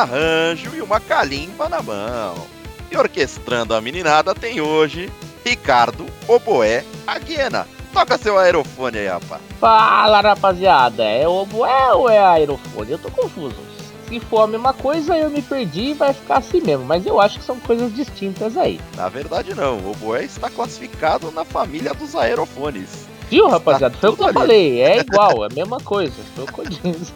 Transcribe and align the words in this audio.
arranjo 0.00 0.74
e 0.74 0.80
uma 0.80 1.00
calimba 1.00 1.68
na 1.68 1.82
mão. 1.82 2.46
E 2.90 2.96
orquestrando 2.96 3.74
a 3.74 3.80
meninada 3.80 4.34
tem 4.34 4.60
hoje 4.60 5.10
Ricardo 5.44 6.06
Oboé 6.26 6.84
Aguena. 7.06 7.66
Toca 7.92 8.18
seu 8.18 8.38
aerofone 8.38 8.98
aí, 8.98 9.08
rapaz. 9.08 9.42
Fala, 9.58 10.20
rapaziada. 10.20 11.04
É 11.04 11.26
oboé 11.26 11.92
ou 11.92 12.08
é 12.08 12.18
aerofone? 12.18 12.92
Eu 12.92 12.98
tô 12.98 13.10
confuso. 13.10 13.56
Se 14.08 14.18
for 14.20 14.42
a 14.42 14.46
mesma 14.46 14.72
coisa, 14.72 15.16
eu 15.16 15.30
me 15.30 15.42
perdi 15.42 15.90
e 15.90 15.94
vai 15.94 16.12
ficar 16.12 16.38
assim 16.38 16.60
mesmo. 16.60 16.84
Mas 16.84 17.04
eu 17.06 17.20
acho 17.20 17.38
que 17.38 17.44
são 17.44 17.58
coisas 17.60 17.94
distintas 17.94 18.56
aí. 18.56 18.80
Na 18.96 19.08
verdade, 19.08 19.54
não. 19.54 19.78
O 19.78 19.90
oboé 19.90 20.24
está 20.24 20.48
classificado 20.48 21.30
na 21.30 21.44
família 21.44 21.92
dos 21.94 22.14
aerofones. 22.14 23.09
Viu, 23.30 23.46
rapaziada? 23.46 23.96
Foi 23.96 24.10
o 24.10 24.16
que 24.16 24.22
eu 24.24 24.32
falei. 24.32 24.82
É 24.82 24.98
igual, 24.98 25.44
é 25.44 25.46
a 25.46 25.54
mesma 25.54 25.78
coisa. 25.78 26.12
Foi 26.34 26.44
o 26.44 26.46
que 26.48 26.58
eu 26.58 26.64
disse. 26.64 27.12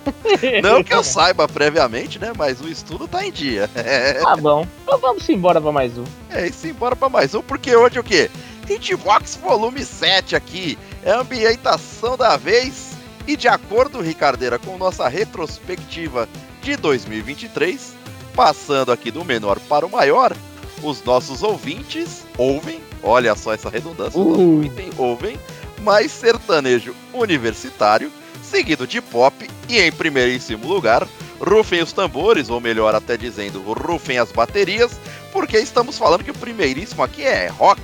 Não 0.62 0.82
que 0.82 0.94
eu 0.94 1.02
saiba 1.02 1.48
previamente, 1.48 2.20
né? 2.20 2.32
Mas 2.38 2.60
o 2.60 2.68
estudo 2.68 3.08
tá 3.08 3.26
em 3.26 3.32
dia. 3.32 3.68
Tá 4.24 4.36
bom. 4.36 4.66
Então 4.82 4.98
vamos 4.98 5.28
embora 5.28 5.60
pra 5.60 5.72
mais 5.72 5.98
um. 5.98 6.04
É 6.30 6.46
isso, 6.46 6.66
embora 6.66 6.94
pra 6.94 7.08
mais 7.08 7.34
um, 7.34 7.42
porque 7.42 7.74
hoje 7.74 7.98
o 7.98 8.04
quê? 8.04 8.30
Hitbox 8.68 9.36
Volume 9.42 9.84
7 9.84 10.36
aqui. 10.36 10.78
É 11.02 11.10
a 11.10 11.20
ambientação 11.20 12.16
da 12.16 12.36
vez. 12.36 12.92
E 13.26 13.36
de 13.36 13.48
acordo, 13.48 14.00
Ricardeira, 14.00 14.58
com 14.58 14.78
nossa 14.78 15.08
retrospectiva 15.08 16.28
de 16.62 16.76
2023, 16.76 17.94
passando 18.34 18.92
aqui 18.92 19.10
do 19.10 19.24
menor 19.24 19.58
para 19.60 19.84
o 19.84 19.90
maior, 19.90 20.34
os 20.82 21.02
nossos 21.02 21.42
ouvintes 21.42 22.24
ouvem, 22.36 22.80
olha 23.02 23.34
só 23.34 23.54
essa 23.54 23.68
redundância, 23.68 24.18
Uh. 24.20 24.56
ouvem, 24.56 24.90
ouvem 24.96 25.38
mais 25.84 26.10
sertanejo 26.10 26.94
universitário, 27.12 28.10
seguido 28.42 28.86
de 28.86 29.00
pop 29.00 29.48
e 29.68 29.78
em 29.78 29.92
primeiríssimo 29.92 30.66
lugar, 30.66 31.06
rufem 31.38 31.82
os 31.82 31.92
tambores, 31.92 32.48
ou 32.48 32.60
melhor 32.60 32.94
até 32.94 33.16
dizendo, 33.16 33.60
rufem 33.60 34.18
as 34.18 34.32
baterias, 34.32 34.98
porque 35.30 35.58
estamos 35.58 35.98
falando 35.98 36.24
que 36.24 36.30
o 36.30 36.38
primeiríssimo 36.38 37.02
aqui 37.02 37.22
é 37.22 37.48
rock. 37.48 37.82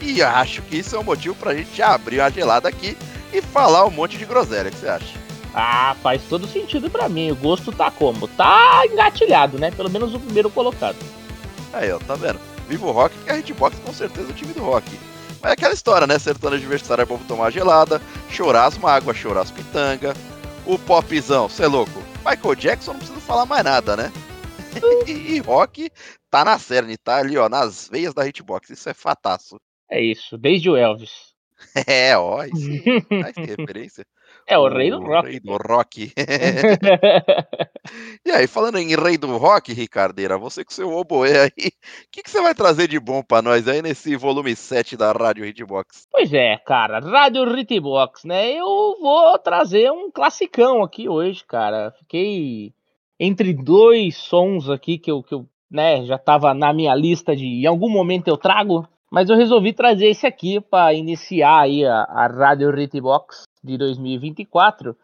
E 0.00 0.22
acho 0.22 0.62
que 0.62 0.78
isso 0.78 0.96
é 0.96 0.98
um 0.98 1.04
motivo 1.04 1.34
pra 1.34 1.54
gente 1.54 1.82
abrir 1.82 2.20
a 2.20 2.30
gelada 2.30 2.68
aqui 2.68 2.96
e 3.32 3.42
falar 3.42 3.84
um 3.84 3.90
monte 3.90 4.16
de 4.16 4.24
groselha, 4.24 4.68
o 4.68 4.72
que 4.72 4.78
você 4.78 4.88
acha? 4.88 5.26
Ah, 5.52 5.96
faz 6.02 6.22
todo 6.28 6.46
sentido 6.46 6.90
pra 6.90 7.08
mim. 7.08 7.30
O 7.30 7.36
gosto 7.36 7.72
tá 7.72 7.90
como? 7.90 8.28
Tá 8.28 8.82
engatilhado, 8.84 9.58
né? 9.58 9.70
Pelo 9.70 9.90
menos 9.90 10.14
o 10.14 10.20
primeiro 10.20 10.50
colocado. 10.50 10.96
Aí, 11.72 11.90
ó, 11.90 11.98
tá 11.98 12.14
vendo? 12.14 12.38
Viva 12.68 12.86
o 12.86 12.92
rock, 12.92 13.16
que 13.24 13.30
a 13.30 13.38
Hitbox 13.38 13.78
com 13.84 13.92
certeza 13.92 14.28
é 14.28 14.30
o 14.30 14.34
time 14.34 14.52
do 14.52 14.62
rock. 14.62 14.86
Mas 15.40 15.50
é 15.50 15.52
aquela 15.52 15.74
história, 15.74 16.06
né? 16.06 16.18
Sertanejo 16.18 16.62
universitário 16.62 17.02
é 17.02 17.06
bom 17.06 17.18
tomar 17.18 17.50
gelada, 17.50 18.00
chorar 18.30 18.66
as 18.66 18.78
mágoas, 18.78 19.16
chorar 19.16 19.42
as 19.42 19.50
pitanga. 19.50 20.14
O 20.64 20.78
popzão, 20.78 21.48
cê 21.48 21.64
é 21.64 21.66
louco. 21.66 22.02
Michael 22.24 22.54
Jackson 22.56 22.92
não 22.92 22.98
precisa 22.98 23.20
falar 23.20 23.46
mais 23.46 23.62
nada, 23.62 23.96
né? 23.96 24.12
e, 25.06 25.38
rock 25.40 25.90
tá 26.30 26.44
na 26.44 26.58
cerne, 26.58 26.96
tá 26.96 27.18
ali, 27.18 27.38
ó, 27.38 27.48
nas 27.48 27.88
veias 27.88 28.12
da 28.12 28.26
Hitbox. 28.26 28.70
Isso 28.70 28.88
é 28.88 28.94
fataço. 28.94 29.56
É 29.90 30.02
isso, 30.02 30.36
desde 30.36 30.68
o 30.68 30.76
Elvis. 30.76 31.34
É, 31.86 32.16
ó, 32.18 32.44
isso 32.44 32.68
que 33.34 33.40
referência. 33.40 34.04
É 34.48 34.56
o 34.56 34.68
rei 34.68 34.90
do 34.90 35.02
rock. 35.02 35.28
Rei 35.28 35.40
do 35.40 35.56
rock. 35.56 36.12
e 38.24 38.30
aí, 38.30 38.46
falando 38.46 38.78
em 38.78 38.94
rei 38.94 39.18
do 39.18 39.36
rock, 39.36 39.72
Ricardeira, 39.72 40.38
você 40.38 40.64
com 40.64 40.72
seu 40.72 40.92
oboé 40.92 41.42
aí, 41.42 41.48
o 41.48 41.52
que, 42.12 42.22
que 42.22 42.30
você 42.30 42.40
vai 42.40 42.54
trazer 42.54 42.86
de 42.86 43.00
bom 43.00 43.24
pra 43.24 43.42
nós 43.42 43.66
aí 43.66 43.82
nesse 43.82 44.14
volume 44.14 44.54
7 44.54 44.96
da 44.96 45.10
Rádio 45.10 45.44
Hitbox? 45.44 46.06
Pois 46.12 46.32
é, 46.32 46.56
cara, 46.58 47.00
Rádio 47.00 47.52
Ritbox, 47.52 48.22
né? 48.22 48.52
Eu 48.52 48.96
vou 49.00 49.36
trazer 49.40 49.90
um 49.90 50.12
classicão 50.12 50.84
aqui 50.84 51.08
hoje, 51.08 51.44
cara. 51.44 51.92
Fiquei 51.98 52.72
entre 53.18 53.52
dois 53.52 54.16
sons 54.16 54.70
aqui 54.70 54.96
que 54.96 55.10
eu, 55.10 55.24
que 55.24 55.34
eu 55.34 55.44
né, 55.68 56.04
já 56.04 56.18
tava 56.18 56.54
na 56.54 56.72
minha 56.72 56.94
lista 56.94 57.34
de 57.34 57.44
em 57.44 57.66
algum 57.66 57.88
momento 57.88 58.28
eu 58.28 58.36
trago, 58.36 58.86
mas 59.10 59.28
eu 59.28 59.36
resolvi 59.36 59.72
trazer 59.72 60.06
esse 60.06 60.24
aqui 60.24 60.60
para 60.60 60.94
iniciar 60.94 61.62
aí 61.62 61.84
a, 61.84 62.02
a 62.02 62.28
Rádio 62.28 62.70
Ritbox 62.70 63.44
de 63.66 63.76
2024. 63.76 64.96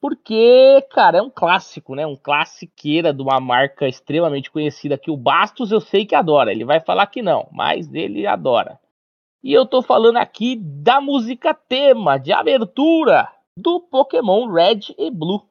Porque, 0.00 0.86
cara, 0.90 1.18
é 1.18 1.22
um 1.22 1.30
clássico, 1.30 1.94
né? 1.94 2.06
Um 2.06 2.16
classiqueira 2.16 3.12
de 3.12 3.22
uma 3.22 3.40
marca 3.40 3.88
extremamente 3.88 4.50
conhecida 4.50 4.98
que 4.98 5.10
o 5.10 5.16
Bastos 5.16 5.72
eu 5.72 5.80
sei 5.80 6.06
que 6.06 6.14
adora. 6.14 6.52
Ele 6.52 6.64
vai 6.64 6.80
falar 6.80 7.06
que 7.06 7.22
não, 7.22 7.48
mas 7.50 7.92
ele 7.92 8.26
adora. 8.26 8.78
E 9.42 9.52
eu 9.52 9.66
tô 9.66 9.82
falando 9.82 10.18
aqui 10.18 10.56
da 10.56 11.00
música 11.00 11.54
tema 11.54 12.18
de 12.18 12.32
abertura 12.32 13.28
do 13.56 13.80
Pokémon 13.80 14.46
Red 14.52 14.94
e 14.96 15.10
Blue. 15.10 15.47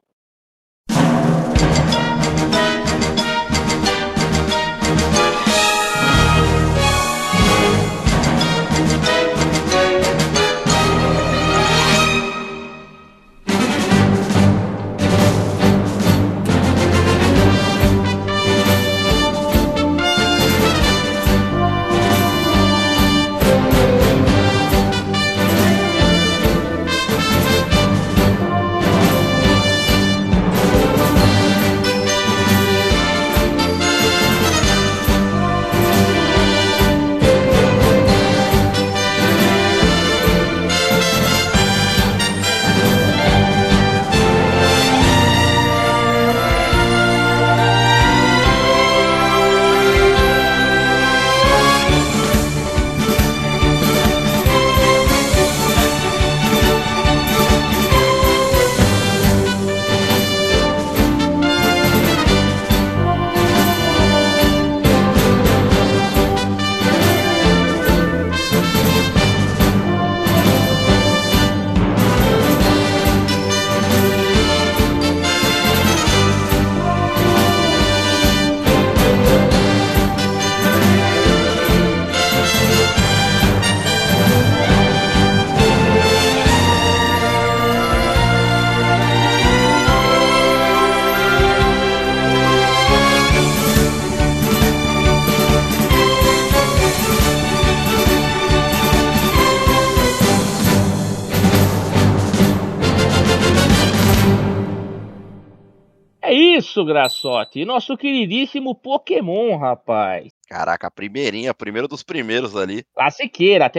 Isso, 106.78 106.84
Graçote. 106.84 107.64
Nosso 107.64 107.96
queridíssimo 107.96 108.74
Pokémon, 108.74 109.56
rapaz. 109.56 110.28
Caraca, 110.48 110.86
a 110.86 110.90
primeirinha, 110.90 111.52
primeiro 111.52 111.86
dos 111.88 112.02
primeiros 112.02 112.56
ali. 112.56 112.84
Classiqueira. 112.94 113.70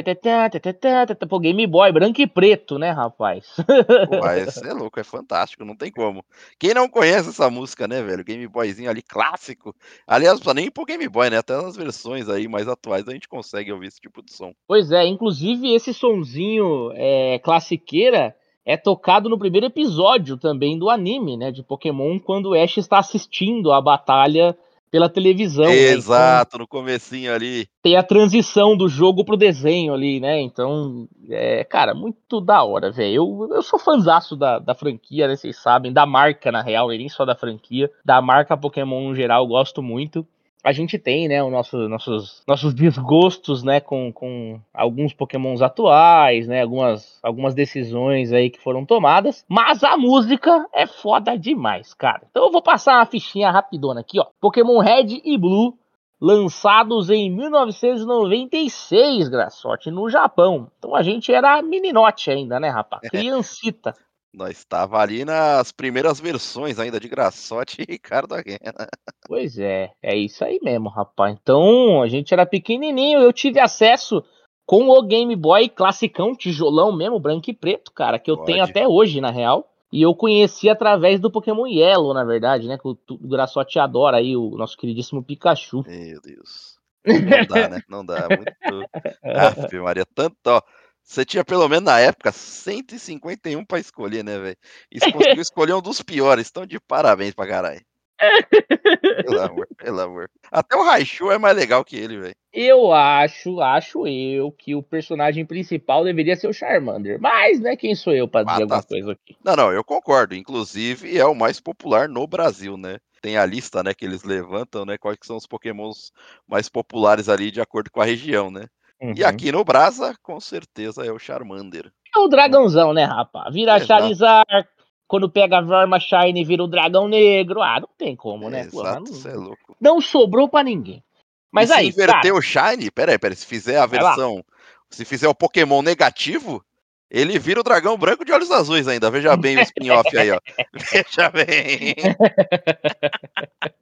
Pô, 1.28 1.40
Game 1.40 1.66
Boy, 1.66 1.92
branco 1.92 2.22
e 2.22 2.28
preto, 2.28 2.78
né, 2.78 2.92
rapaz? 2.92 3.56
Pô, 4.08 4.30
esse 4.32 4.68
é 4.68 4.74
louco, 4.74 5.00
é 5.00 5.04
fantástico, 5.04 5.66
não 5.66 5.76
tem 5.76 5.92
como. 5.92 6.24
Quem 6.60 6.74
não 6.74 6.88
conhece 6.88 7.30
essa 7.30 7.50
música, 7.50 7.88
né, 7.88 8.04
velho? 8.04 8.24
Game 8.24 8.48
Boyzinho 8.48 8.90
ali, 8.90 9.02
clássico. 9.02 9.74
Aliás, 10.06 10.40
não 10.44 10.54
nem 10.54 10.70
pro 10.70 10.86
Game 10.86 11.08
Boy, 11.08 11.30
né? 11.30 11.38
Até 11.38 11.60
nas 11.60 11.76
versões 11.76 12.30
aí 12.30 12.48
mais 12.48 12.68
atuais 12.68 13.08
a 13.08 13.14
gente 13.14 13.28
consegue 13.28 13.72
ouvir 13.72 13.88
esse 13.88 14.00
tipo 14.00 14.22
de 14.22 14.32
som. 14.34 14.54
Pois 14.68 14.92
é, 14.92 15.08
inclusive 15.08 15.74
esse 15.74 15.94
sonzinho 15.94 16.92
é, 16.94 17.40
classiqueira 17.40 18.36
é 18.70 18.78
tocado 18.78 19.28
no 19.28 19.40
primeiro 19.40 19.66
episódio 19.66 20.38
também 20.38 20.78
do 20.78 20.92
anime, 20.92 21.36
né, 21.36 21.52
de 21.52 21.64
Pokémon, 21.64 22.20
quando 22.20 22.52
o 22.52 22.54
Ash 22.54 22.78
está 22.78 23.00
assistindo 23.00 23.72
a 23.72 23.82
batalha 23.82 24.56
pela 24.92 25.10
televisão. 25.10 25.66
Exato, 25.72 26.12
né? 26.12 26.44
então, 26.48 26.60
no 26.60 26.68
comecinho 26.68 27.34
ali. 27.34 27.68
Tem 27.82 27.96
a 27.96 28.04
transição 28.04 28.78
do 28.78 28.88
jogo 28.88 29.26
pro 29.26 29.36
desenho 29.36 29.92
ali, 29.92 30.20
né? 30.20 30.40
Então, 30.42 31.08
é, 31.30 31.64
cara, 31.64 31.96
muito 31.96 32.40
da 32.40 32.64
hora, 32.64 32.92
velho. 32.92 33.16
Eu, 33.16 33.56
eu 33.56 33.64
sou 33.64 33.80
fãzaço 33.80 34.36
da, 34.36 34.60
da 34.60 34.76
franquia, 34.76 35.28
né? 35.28 35.36
Vocês 35.36 35.58
sabem, 35.58 35.92
da 35.92 36.06
marca, 36.06 36.52
na 36.52 36.62
real, 36.62 36.90
nem 36.90 37.10
só 37.10 37.26
da 37.26 37.36
franquia. 37.36 37.90
Da 38.06 38.22
marca 38.22 38.58
Pokémon 38.58 39.10
no 39.10 39.16
geral, 39.16 39.48
gosto 39.48 39.82
muito 39.82 40.26
a 40.64 40.72
gente 40.72 41.00
tem, 41.00 41.28
né, 41.28 41.44
os 41.44 41.52
nossos, 41.52 41.90
nossos, 41.90 42.44
nossos 42.48 42.74
desgostos, 42.74 43.64
né, 43.64 43.80
com, 43.80 44.12
com 44.12 44.60
alguns 44.74 45.14
pokémons 45.14 45.62
atuais, 45.62 46.48
né, 46.48 46.62
algumas, 46.62 47.20
algumas 47.24 47.54
decisões 47.56 48.34
aí 48.34 48.50
que 48.50 48.60
foram 48.60 48.86
tomadas, 48.86 49.46
mas 49.48 49.84
a 49.84 49.96
música 49.96 50.68
é 50.74 50.86
foda 50.86 51.38
demais, 51.38 51.94
cara. 51.94 52.24
Então 52.30 52.46
eu 52.46 52.52
vou 52.52 52.62
passar 52.62 52.96
uma 52.96 53.06
fichinha 53.06 53.50
rapidona 53.52 54.02
aqui, 54.02 54.20
ó. 54.20 54.26
Pokémon 54.42 54.80
Red 54.80 55.22
e 55.24 55.38
Blue, 55.38 55.78
lançados 56.20 57.10
em 57.10 57.32
1996, 57.32 59.30
Graçote, 59.30 59.90
no 59.90 60.10
Japão. 60.10 60.70
Então 60.78 60.94
a 60.94 61.02
gente 61.02 61.34
era 61.34 61.62
meninote 61.62 62.30
ainda, 62.30 62.60
né, 62.60 62.68
rapaz? 62.70 63.10
Criancita. 63.10 63.94
Nós 64.34 64.58
estava 64.58 65.00
ali 65.00 65.26
nas 65.26 65.72
primeiras 65.72 66.20
versões 66.20 66.80
ainda 66.80 67.00
de 67.00 67.08
Graçote 67.08 67.78
e 67.82 67.92
Ricardo 67.92 68.36
Arena. 68.36 68.88
Pois 69.28 69.58
é, 69.58 69.92
é 70.02 70.16
isso 70.16 70.44
aí 70.44 70.60
mesmo, 70.62 70.90
rapaz. 70.90 71.36
Então, 71.42 72.02
a 72.02 72.08
gente 72.08 72.34
era 72.34 72.46
pequenininho, 72.46 73.20
eu 73.20 73.34
tive 73.34 73.60
acesso 73.60 74.24
com 74.66 74.88
o 74.88 75.02
Game 75.02 75.36
Boy 75.36 75.68
classicão, 75.68 76.36
tijolão 76.36 76.96
mesmo, 76.96 77.20
branco 77.20 77.50
e 77.50 77.54
preto, 77.54 77.92
cara, 77.92 78.20
que 78.20 78.30
eu 78.30 78.38
Pode. 78.38 78.52
tenho 78.52 78.64
até 78.64 78.88
hoje, 78.88 79.20
na 79.20 79.32
real. 79.32 79.68
E 79.92 80.04
eu 80.04 80.14
conheci 80.14 80.70
através 80.70 81.20
do 81.20 81.32
Pokémon 81.32 81.66
Yellow, 81.66 82.14
na 82.14 82.24
verdade, 82.24 82.68
né? 82.68 82.78
Que 82.78 82.88
o, 82.88 82.96
o 83.10 83.28
Graçote 83.28 83.80
adora 83.80 84.18
aí, 84.18 84.38
o 84.38 84.52
nosso 84.52 84.78
queridíssimo 84.78 85.24
Pikachu. 85.24 85.84
Meu 85.88 86.22
Deus. 86.22 86.78
Não 87.04 87.46
dá, 87.48 87.70
né? 87.70 87.82
Não 87.90 88.06
dá. 88.06 88.28
Muito. 88.28 88.86
Aff, 89.24 89.80
Maria, 89.80 90.06
tanto, 90.14 90.38
ó. 90.46 90.62
Você 91.10 91.26
tinha 91.26 91.44
pelo 91.44 91.68
menos 91.68 91.86
na 91.86 92.00
época 92.00 92.32
151 92.32 93.66
para 93.66 93.80
escolher, 93.80 94.24
né, 94.24 94.38
velho? 94.38 94.58
E 94.92 95.00
você 95.00 95.12
conseguiu 95.12 95.42
escolher 95.42 95.74
um 95.74 95.82
dos 95.82 96.04
piores. 96.04 96.50
Então, 96.52 96.68
de 96.68 96.80
parabéns 96.80 97.34
pra 97.34 97.48
caralho. 97.48 97.82
pelo 99.26 99.42
amor, 99.42 99.68
pelo 99.76 100.02
amor. 100.02 100.30
Até 100.52 100.76
o 100.76 100.84
Raichu 100.84 101.32
é 101.32 101.40
mais 101.40 101.58
legal 101.58 101.84
que 101.84 101.96
ele, 101.96 102.20
velho. 102.20 102.36
Eu 102.54 102.94
acho, 102.94 103.60
acho 103.60 104.06
eu, 104.06 104.52
que 104.52 104.76
o 104.76 104.84
personagem 104.84 105.48
principal 105.48 106.04
deveria 106.04 106.36
ser 106.36 106.48
o 106.48 106.54
Charmander. 106.54 107.20
Mas, 107.20 107.60
né, 107.60 107.76
quem 107.76 107.96
sou 107.96 108.14
eu 108.14 108.28
pra 108.28 108.44
dizer 108.44 108.64
ah, 108.64 108.68
tá. 108.68 108.76
alguma 108.76 108.84
coisa 108.84 109.12
aqui? 109.14 109.36
Não, 109.44 109.56
não, 109.56 109.72
eu 109.72 109.84
concordo. 109.84 110.36
Inclusive, 110.36 111.18
é 111.18 111.26
o 111.26 111.34
mais 111.34 111.60
popular 111.60 112.08
no 112.08 112.28
Brasil, 112.28 112.78
né? 112.78 113.00
Tem 113.20 113.36
a 113.36 113.48
lista, 113.48 113.82
né, 113.82 113.96
que 113.96 114.06
eles 114.06 114.24
levantam, 114.24 114.86
né? 114.86 114.96
Quais 114.96 115.18
são 115.24 115.38
os 115.38 115.48
pokémons 115.48 116.12
mais 116.48 116.70
populares 116.70 117.28
ali 117.28 117.50
de 117.50 117.60
acordo 117.60 117.90
com 117.90 118.00
a 118.00 118.06
região, 118.06 118.52
né? 118.52 118.68
Uhum. 119.02 119.14
E 119.16 119.24
aqui 119.24 119.52
no 119.52 119.64
Brasa, 119.64 120.14
com 120.22 120.40
certeza 120.40 121.06
é 121.06 121.12
o 121.12 121.20
Charmander. 121.20 121.92
É 122.16 122.20
o 122.20 122.28
dragãozão, 122.28 122.94
né, 122.94 123.06
rapaz? 123.06 123.54
Vira 123.54 123.78
Exato. 123.78 123.88
Charizard, 123.88 124.68
quando 125.08 125.30
pega 125.30 125.60
a 125.60 125.62
Verma 125.62 126.00
Shine 126.00 126.44
vira 126.44 126.64
o 126.64 126.68
dragão 126.68 127.08
negro. 127.08 127.62
Ah, 127.62 127.80
não 127.80 127.90
tem 127.98 128.16
como, 128.16 128.50
né? 128.50 128.62
Exato, 128.62 129.14
você 129.14 129.30
é 129.30 129.34
louco. 129.34 129.76
Não 129.80 130.02
sobrou 130.02 130.50
para 130.50 130.64
ninguém. 130.64 131.04
Mas 131.52 131.70
e 131.70 131.74
aí, 131.74 131.92
se 131.92 131.94
inverter 131.94 132.32
cara... 132.32 132.36
o 132.36 132.42
Shine, 132.42 132.92
peraí, 132.92 133.18
peraí, 133.18 133.36
se 133.36 133.46
fizer 133.46 133.80
a 133.80 133.86
versão, 133.86 134.44
se 134.90 135.06
fizer 135.06 135.28
o 135.28 135.34
Pokémon 135.34 135.82
negativo, 135.82 136.64
ele 137.10 137.40
vira 137.40 137.60
o 137.60 137.64
dragão 137.64 137.98
branco 137.98 138.24
de 138.24 138.32
olhos 138.32 138.52
azuis 138.52 138.88
ainda. 138.88 139.10
Veja 139.10 139.36
bem 139.36 139.58
o 139.58 139.62
spin-off 139.62 140.16
aí, 140.16 140.32
ó. 140.32 140.40
Veja 140.74 141.30
bem. 141.30 141.96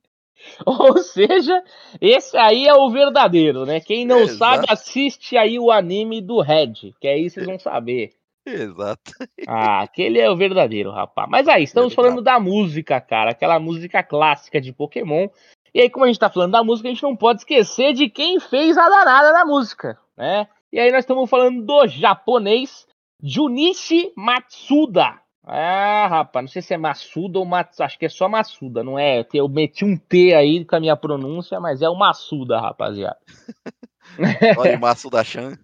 Ou 0.65 0.97
seja, 0.97 1.63
esse 2.01 2.37
aí 2.37 2.67
é 2.67 2.73
o 2.73 2.89
verdadeiro, 2.89 3.65
né? 3.65 3.79
Quem 3.79 4.05
não 4.05 4.19
Exato. 4.19 4.37
sabe, 4.37 4.65
assiste 4.69 5.37
aí 5.37 5.59
o 5.59 5.71
anime 5.71 6.21
do 6.21 6.41
Red, 6.41 6.93
que 6.99 7.07
aí 7.07 7.29
vocês 7.29 7.45
vão 7.45 7.59
saber. 7.59 8.11
Exato. 8.45 9.11
Ah, 9.45 9.81
aquele 9.81 10.19
é 10.19 10.29
o 10.29 10.37
verdadeiro, 10.37 10.89
rapaz. 10.89 11.29
Mas 11.29 11.47
aí, 11.47 11.63
estamos 11.63 11.93
falando 11.93 12.21
da 12.21 12.39
música, 12.39 13.01
cara. 13.01 13.31
Aquela 13.31 13.59
música 13.59 14.01
clássica 14.01 14.61
de 14.61 14.71
Pokémon. 14.71 15.27
E 15.73 15.81
aí, 15.81 15.89
como 15.89 16.05
a 16.05 16.07
gente 16.07 16.19
tá 16.19 16.29
falando 16.29 16.53
da 16.53 16.63
música, 16.63 16.87
a 16.87 16.91
gente 16.91 17.03
não 17.03 17.15
pode 17.15 17.41
esquecer 17.41 17.93
de 17.93 18.09
quem 18.09 18.39
fez 18.39 18.77
a 18.77 18.87
danada 18.87 19.33
da 19.33 19.45
música, 19.45 19.99
né? 20.15 20.47
E 20.71 20.79
aí 20.79 20.91
nós 20.91 20.99
estamos 20.99 21.29
falando 21.29 21.61
do 21.61 21.87
japonês 21.87 22.87
Junichi 23.21 24.13
Matsuda. 24.15 25.19
Ah, 25.49 26.07
rapaz, 26.07 26.43
não 26.43 26.51
sei 26.51 26.61
se 26.61 26.73
é 26.73 26.77
Massuda 26.77 27.39
ou 27.39 27.45
Matsuda, 27.45 27.85
acho 27.85 27.97
que 27.97 28.05
é 28.05 28.09
só 28.09 28.27
Massuda, 28.27 28.83
não 28.83 28.99
é? 28.99 29.25
Eu 29.33 29.47
meti 29.47 29.85
um 29.85 29.97
T 29.97 30.33
aí 30.33 30.65
com 30.65 30.75
a 30.75 30.79
minha 30.81 30.95
pronúncia, 30.97 31.57
mas 31.57 31.81
é 31.81 31.87
o 31.87 31.95
Massuda, 31.95 32.59
rapaziada. 32.59 33.17
Olha, 34.57 34.77
Massuda 34.77 35.23
Chan. 35.23 35.57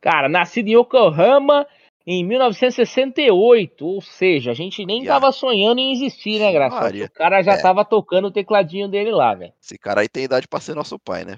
Cara, 0.00 0.30
nascido 0.30 0.68
em 0.68 0.78
Yokohama 0.78 1.66
em 2.06 2.24
1968, 2.24 3.86
ou 3.86 4.00
seja, 4.00 4.50
a 4.50 4.54
gente 4.54 4.84
nem 4.86 5.02
yeah. 5.02 5.20
tava 5.20 5.30
sonhando 5.30 5.78
em 5.78 5.92
existir, 5.92 6.40
né, 6.40 6.50
Graça? 6.50 6.88
O 6.88 7.10
cara 7.10 7.42
já 7.42 7.52
é. 7.52 7.60
tava 7.60 7.84
tocando 7.84 8.28
o 8.28 8.32
tecladinho 8.32 8.88
dele 8.88 9.10
lá, 9.10 9.34
velho. 9.34 9.52
Esse 9.62 9.76
cara 9.76 10.00
aí 10.00 10.08
tem 10.08 10.24
idade 10.24 10.48
pra 10.48 10.58
ser 10.58 10.74
nosso 10.74 10.98
pai, 10.98 11.26
né? 11.26 11.36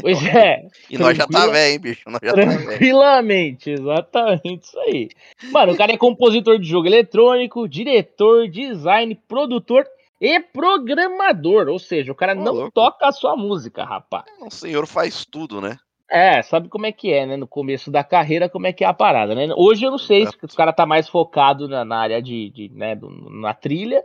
Pois 0.00 0.18
é. 0.26 0.66
E 0.90 0.98
nós 0.98 1.16
já 1.16 1.26
tá 1.26 1.46
velho, 1.46 1.72
hein, 1.72 1.78
bicho? 1.78 2.10
Nós 2.10 2.20
já 2.22 2.34
tá 2.34 2.42
tranquilamente, 2.42 3.74
tá 3.74 3.82
exatamente 3.82 4.64
isso 4.64 4.78
aí. 4.80 5.08
Mano, 5.50 5.72
o 5.72 5.76
cara 5.76 5.92
é 5.92 5.96
compositor 5.96 6.58
de 6.58 6.68
jogo 6.68 6.86
eletrônico, 6.86 7.68
diretor, 7.68 8.48
design, 8.48 9.14
produtor 9.28 9.86
e 10.20 10.40
programador. 10.40 11.68
Ou 11.68 11.78
seja, 11.78 12.12
o 12.12 12.14
cara 12.14 12.34
não 12.34 12.52
louco. 12.52 12.72
toca 12.72 13.06
a 13.06 13.12
sua 13.12 13.36
música, 13.36 13.84
rapaz. 13.84 14.24
O 14.40 14.50
senhor 14.50 14.86
faz 14.86 15.24
tudo, 15.24 15.60
né? 15.60 15.76
É, 16.10 16.40
sabe 16.42 16.68
como 16.68 16.86
é 16.86 16.92
que 16.92 17.12
é, 17.12 17.26
né? 17.26 17.36
No 17.36 17.46
começo 17.46 17.90
da 17.90 18.02
carreira, 18.02 18.48
como 18.48 18.66
é 18.66 18.72
que 18.72 18.82
é 18.82 18.86
a 18.86 18.94
parada, 18.94 19.34
né? 19.34 19.46
Hoje 19.54 19.84
eu 19.84 19.90
não 19.90 19.98
sei 19.98 20.26
se 20.26 20.36
o 20.42 20.56
cara 20.56 20.72
tá 20.72 20.86
mais 20.86 21.06
focado 21.06 21.68
na, 21.68 21.84
na 21.84 21.98
área 21.98 22.22
de, 22.22 22.48
de 22.48 22.70
né, 22.74 22.96
do, 22.96 23.10
na 23.30 23.52
trilha 23.52 24.02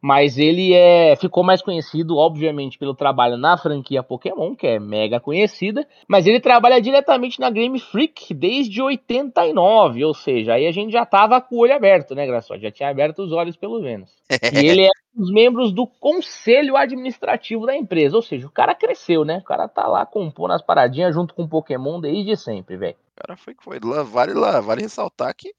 mas 0.00 0.38
ele 0.38 0.72
é, 0.72 1.16
ficou 1.16 1.42
mais 1.42 1.62
conhecido, 1.62 2.16
obviamente, 2.16 2.78
pelo 2.78 2.94
trabalho 2.94 3.36
na 3.36 3.56
franquia 3.56 4.02
Pokémon, 4.02 4.54
que 4.54 4.66
é 4.66 4.78
mega 4.78 5.18
conhecida, 5.18 5.86
mas 6.06 6.26
ele 6.26 6.40
trabalha 6.40 6.80
diretamente 6.80 7.40
na 7.40 7.50
Game 7.50 7.78
Freak 7.80 8.32
desde 8.34 8.80
89, 8.80 10.04
ou 10.04 10.14
seja, 10.14 10.54
aí 10.54 10.66
a 10.66 10.72
gente 10.72 10.92
já 10.92 11.04
tava 11.06 11.40
com 11.40 11.56
o 11.56 11.58
olho 11.60 11.74
aberto, 11.74 12.14
né, 12.14 12.26
Graçote? 12.26 12.62
Já 12.62 12.70
tinha 12.70 12.88
aberto 12.88 13.20
os 13.20 13.32
olhos, 13.32 13.56
pelo 13.56 13.80
menos. 13.80 14.10
e 14.52 14.66
ele 14.66 14.84
é 14.84 14.90
um 15.14 15.20
dos 15.20 15.32
membros 15.32 15.72
do 15.72 15.86
conselho 15.86 16.76
administrativo 16.76 17.64
da 17.64 17.74
empresa, 17.74 18.16
ou 18.16 18.22
seja, 18.22 18.46
o 18.46 18.50
cara 18.50 18.74
cresceu, 18.74 19.24
né? 19.24 19.38
O 19.38 19.44
cara 19.44 19.66
tá 19.66 19.86
lá 19.86 20.04
compondo 20.04 20.52
as 20.52 20.62
paradinhas 20.62 21.14
junto 21.14 21.34
com 21.34 21.44
o 21.44 21.48
Pokémon 21.48 22.00
desde 22.00 22.36
sempre, 22.36 22.76
velho. 22.76 22.96
O 23.16 23.20
cara 23.26 23.36
foi 23.36 23.54
que 23.54 23.64
foi. 23.64 23.78
Vale, 24.04 24.34
lá, 24.34 24.60
vale 24.60 24.82
ressaltar 24.82 25.34
que 25.34 25.54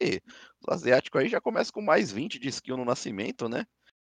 o 0.68 0.74
asiático 0.74 1.18
aí 1.18 1.28
já 1.28 1.42
começa 1.42 1.72
com 1.72 1.82
mais 1.82 2.12
20 2.12 2.40
de 2.40 2.50
skill 2.50 2.78
no 2.78 2.86
nascimento, 2.86 3.50
né? 3.50 3.66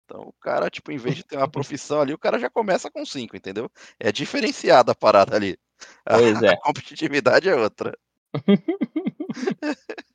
Então 0.06 0.22
o 0.22 0.34
cara, 0.40 0.70
tipo, 0.70 0.92
em 0.92 0.98
vez 0.98 1.16
de 1.16 1.24
ter 1.24 1.38
uma 1.38 1.50
profissão 1.50 2.02
ali, 2.02 2.14
o 2.14 2.18
cara 2.18 2.40
já 2.40 2.50
começa 2.50 2.92
com 2.92 3.06
cinco, 3.06 3.36
entendeu? 3.36 3.70
É 4.00 4.12
diferenciada 4.12 4.92
a 4.92 4.96
parada 4.96 5.36
ali. 5.36 5.58
Pois 6.06 6.42
a, 6.44 6.48
é. 6.48 6.50
A 6.52 6.58
competitividade 6.58 7.50
é 7.50 7.56
outra. 7.56 7.98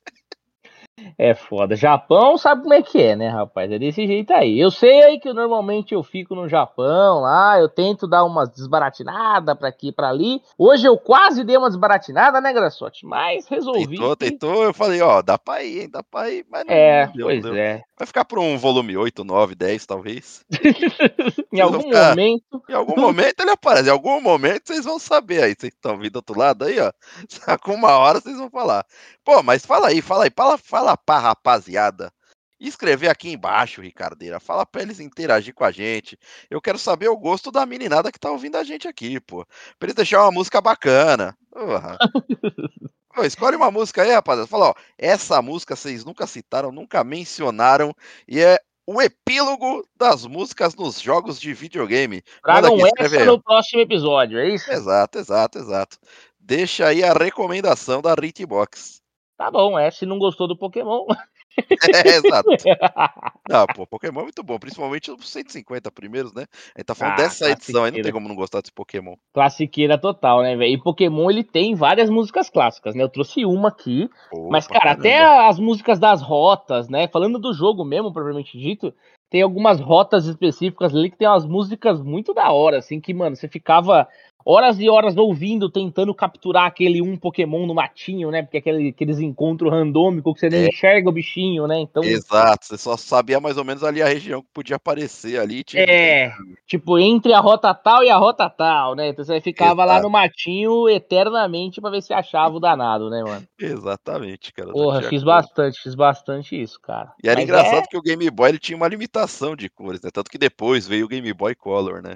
É 1.17 1.33
foda. 1.33 1.75
Japão 1.75 2.37
sabe 2.37 2.61
como 2.61 2.73
é 2.73 2.81
que 2.81 3.01
é, 3.01 3.15
né, 3.15 3.29
rapaz? 3.29 3.71
É 3.71 3.79
desse 3.79 4.05
jeito 4.05 4.31
aí. 4.33 4.59
Eu 4.59 4.69
sei 4.69 5.03
aí 5.03 5.19
que 5.19 5.31
normalmente 5.33 5.93
eu 5.93 6.03
fico 6.03 6.35
no 6.35 6.47
Japão 6.47 7.21
lá, 7.21 7.59
eu 7.59 7.69
tento 7.69 8.07
dar 8.07 8.23
umas 8.23 8.49
desbaratinadas 8.49 9.57
pra 9.57 9.69
aqui 9.69 9.89
e 9.89 9.91
pra 9.91 10.09
ali. 10.09 10.41
Hoje 10.57 10.85
eu 10.85 10.97
quase 10.97 11.43
dei 11.43 11.57
uma 11.57 11.69
desbaratinada, 11.69 12.39
né, 12.39 12.53
Graçote? 12.53 13.05
Mas 13.05 13.47
resolvi. 13.47 13.97
Tentou, 13.97 14.17
que... 14.17 14.25
tentou. 14.29 14.63
Eu 14.63 14.73
falei, 14.73 15.01
ó, 15.01 15.21
dá 15.21 15.37
pra 15.37 15.63
ir, 15.63 15.81
hein, 15.81 15.89
dá 15.89 16.03
pra 16.03 16.29
ir. 16.29 16.45
Mas 16.49 16.65
não, 16.65 16.73
é, 16.73 17.07
deu, 17.07 17.25
pois 17.25 17.41
deu. 17.41 17.55
é. 17.55 17.83
Vai 18.01 18.07
ficar 18.07 18.25
pra 18.25 18.39
um 18.39 18.57
volume 18.57 18.97
8, 18.97 19.23
9, 19.23 19.53
10, 19.53 19.85
talvez. 19.85 20.43
em 21.53 21.59
algum 21.59 21.83
ficar... 21.83 22.09
momento. 22.09 22.63
Em 22.67 22.73
algum 22.73 22.99
momento 22.99 23.41
ele 23.41 23.51
aparece. 23.51 23.89
Em 23.89 23.91
algum 23.91 24.19
momento 24.19 24.63
vocês 24.65 24.85
vão 24.85 24.97
saber 24.97 25.43
aí. 25.43 25.55
Vocês 25.55 25.71
estão 25.71 25.99
vindo 25.99 26.13
do 26.13 26.15
outro 26.15 26.35
lado 26.35 26.65
aí, 26.65 26.79
ó. 26.79 26.91
Com 27.61 27.75
uma 27.75 27.91
hora 27.99 28.19
vocês 28.19 28.35
vão 28.35 28.49
falar. 28.49 28.83
Pô, 29.23 29.43
mas 29.43 29.63
fala 29.67 29.89
aí, 29.89 30.01
fala 30.01 30.23
aí. 30.23 30.31
Fala, 30.35 30.57
fala 30.57 30.97
pra 30.97 31.19
rapaziada. 31.19 32.11
Escrever 32.59 33.07
aqui 33.07 33.33
embaixo, 33.33 33.83
Ricardeira. 33.83 34.39
Fala 34.39 34.65
pra 34.65 34.81
eles 34.81 34.99
interagir 34.99 35.53
com 35.53 35.63
a 35.63 35.69
gente. 35.69 36.17
Eu 36.49 36.59
quero 36.59 36.79
saber 36.79 37.07
o 37.07 37.15
gosto 37.15 37.51
da 37.51 37.67
meninada 37.67 38.11
que 38.11 38.19
tá 38.19 38.31
ouvindo 38.31 38.55
a 38.55 38.63
gente 38.63 38.87
aqui, 38.87 39.19
pô. 39.19 39.45
Pra 39.77 39.85
eles 39.85 39.95
deixarem 39.95 40.25
uma 40.25 40.31
música 40.31 40.59
bacana. 40.59 41.37
Porra. 41.51 41.99
Pô, 43.13 43.23
escolhe 43.23 43.55
uma 43.55 43.69
música 43.69 44.03
aí, 44.03 44.11
rapaziada. 44.11 44.47
Fala, 44.47 44.69
ó, 44.69 44.73
essa 44.97 45.41
música 45.41 45.75
vocês 45.75 46.05
nunca 46.05 46.25
citaram, 46.25 46.71
nunca 46.71 47.03
mencionaram, 47.03 47.93
e 48.27 48.39
é 48.39 48.57
o 48.85 49.01
epílogo 49.01 49.87
das 49.95 50.25
músicas 50.25 50.75
nos 50.75 50.99
jogos 50.99 51.39
de 51.39 51.53
videogame. 51.53 52.21
Tragam 52.43 52.77
essa 52.97 53.25
no 53.25 53.41
próximo 53.41 53.81
episódio, 53.81 54.39
é 54.39 54.49
isso? 54.49 54.71
Exato, 54.71 55.19
exato, 55.19 55.59
exato. 55.59 55.97
Deixa 56.39 56.87
aí 56.87 57.03
a 57.03 57.13
recomendação 57.13 58.01
da 58.01 58.13
Ritbox. 58.13 59.01
Tá 59.37 59.49
bom, 59.49 59.77
é. 59.77 59.89
Se 59.91 60.05
não 60.05 60.17
gostou 60.17 60.47
do 60.47 60.57
Pokémon, 60.57 61.05
É, 62.05 62.09
exato. 62.15 62.49
Não, 63.49 63.65
pô, 63.67 63.85
Pokémon 63.85 64.21
é 64.21 64.23
muito 64.23 64.43
bom, 64.43 64.57
principalmente 64.57 65.11
os 65.11 65.29
150 65.29 65.91
primeiros, 65.91 66.33
né? 66.33 66.45
A 66.75 66.79
gente 66.79 66.85
tá 66.85 66.95
falando 66.95 67.13
Ah, 67.13 67.23
dessa 67.23 67.49
edição 67.49 67.83
aí, 67.83 67.91
não 67.91 68.01
tem 68.01 68.11
como 68.11 68.27
não 68.27 68.35
gostar 68.35 68.61
desse 68.61 68.71
Pokémon. 68.71 69.15
Classiqueira 69.33 69.97
total, 69.97 70.41
né, 70.41 70.55
velho? 70.55 70.73
E 70.73 70.81
Pokémon 70.81 71.29
ele 71.29 71.43
tem 71.43 71.75
várias 71.75 72.09
músicas 72.09 72.49
clássicas, 72.49 72.95
né? 72.95 73.03
Eu 73.03 73.09
trouxe 73.09 73.45
uma 73.45 73.69
aqui, 73.69 74.09
Pô, 74.29 74.49
mas 74.49 74.67
cara, 74.67 74.91
até 74.91 75.17
caramba. 75.17 75.49
as 75.49 75.59
músicas 75.59 75.99
das 75.99 76.21
rotas, 76.21 76.87
né? 76.87 77.07
Falando 77.07 77.39
do 77.39 77.53
jogo 77.53 77.83
mesmo, 77.83 78.13
propriamente 78.13 78.57
dito, 78.57 78.93
tem 79.29 79.41
algumas 79.41 79.79
rotas 79.79 80.25
específicas 80.25 80.93
ali 80.93 81.09
que 81.09 81.17
tem 81.17 81.27
umas 81.27 81.45
músicas 81.45 82.01
muito 82.01 82.33
da 82.33 82.51
hora, 82.51 82.77
assim, 82.79 82.99
que, 82.99 83.13
mano, 83.13 83.35
você 83.35 83.47
ficava 83.47 84.07
horas 84.45 84.79
e 84.79 84.89
horas 84.89 85.15
ouvindo, 85.17 85.69
tentando 85.69 86.13
capturar 86.13 86.65
aquele 86.65 87.01
um 87.01 87.17
Pokémon 87.17 87.65
no 87.65 87.73
matinho, 87.73 88.31
né? 88.31 88.41
Porque 88.41 88.57
aquele, 88.57 88.89
aqueles 88.89 89.19
encontros 89.19 89.71
randômicos 89.71 90.33
que 90.33 90.39
você 90.39 90.49
nem 90.49 90.65
É. 90.65 90.67
enxerga 90.67 91.09
o 91.09 91.11
bichinho, 91.11 91.67
né? 91.67 91.79
Então, 91.79 92.03
Exato, 92.03 92.65
você 92.65 92.77
só 92.77 92.97
sabia 92.97 93.39
mais 93.39 93.57
ou 93.57 93.63
menos 93.65 93.83
ali 93.83 94.01
a 94.01 94.07
região 94.07 94.41
que 94.41 94.47
podia 94.53 94.75
aparecer 94.75 95.39
ali. 95.39 95.63
tinha 95.63 95.83
É, 95.83 96.33
tipo, 96.67 96.97
entre 96.97 97.33
a 97.33 97.39
rota 97.39 97.73
tal 97.73 98.03
e 98.03 98.09
a 98.09 98.17
rota 98.17 98.49
tal, 98.49 98.95
né? 98.95 99.09
Então 99.09 99.23
você 99.23 99.39
ficava 99.41 99.85
lá 99.85 99.93
Exato. 99.93 100.07
no 100.07 100.09
matinho 100.09 100.89
eternamente 100.89 101.81
pra 101.81 101.89
ver 101.89 102.01
se 102.01 102.13
achava 102.13 102.55
o 102.55 102.59
danado, 102.59 103.09
né, 103.09 103.23
mano? 103.23 103.45
Exatamente, 103.59 104.53
cara. 104.53 104.71
Porra, 104.71 105.01
fiz 105.03 105.23
bastante, 105.23 105.81
fiz 105.81 105.95
bastante 105.95 106.61
isso, 106.61 106.79
cara. 106.81 107.13
E 107.23 107.27
era 107.27 107.35
Mas 107.35 107.45
engraçado 107.45 107.83
é. 107.83 107.87
que 107.87 107.97
o 107.97 108.01
Game 108.01 108.29
Boy 108.29 108.49
ele 108.49 108.59
tinha 108.59 108.75
uma 108.75 108.87
limitação 108.87 109.55
de 109.55 109.69
cores, 109.69 110.01
né? 110.01 110.09
Tanto 110.11 110.29
que 110.31 110.37
depois 110.37 110.87
veio 110.87 111.05
o 111.05 111.09
Game 111.09 111.31
Boy 111.33 111.55
Color, 111.55 112.01
né? 112.01 112.15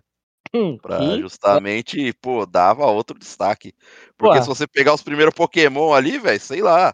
Pra 0.82 1.18
justamente, 1.18 2.14
pô, 2.14 2.46
dava 2.46 2.86
outro 2.86 3.18
destaque. 3.18 3.74
Porque 4.18 4.40
se 4.40 4.46
Porra, 4.46 4.56
você 4.56 4.68
pegar 4.68 4.94
os 4.94 5.02
primeiros 5.02 5.34
Pokémon 5.34 5.94
ali, 5.94 6.20
velho, 6.20 6.40
sei 6.40 6.62
lá, 6.62 6.94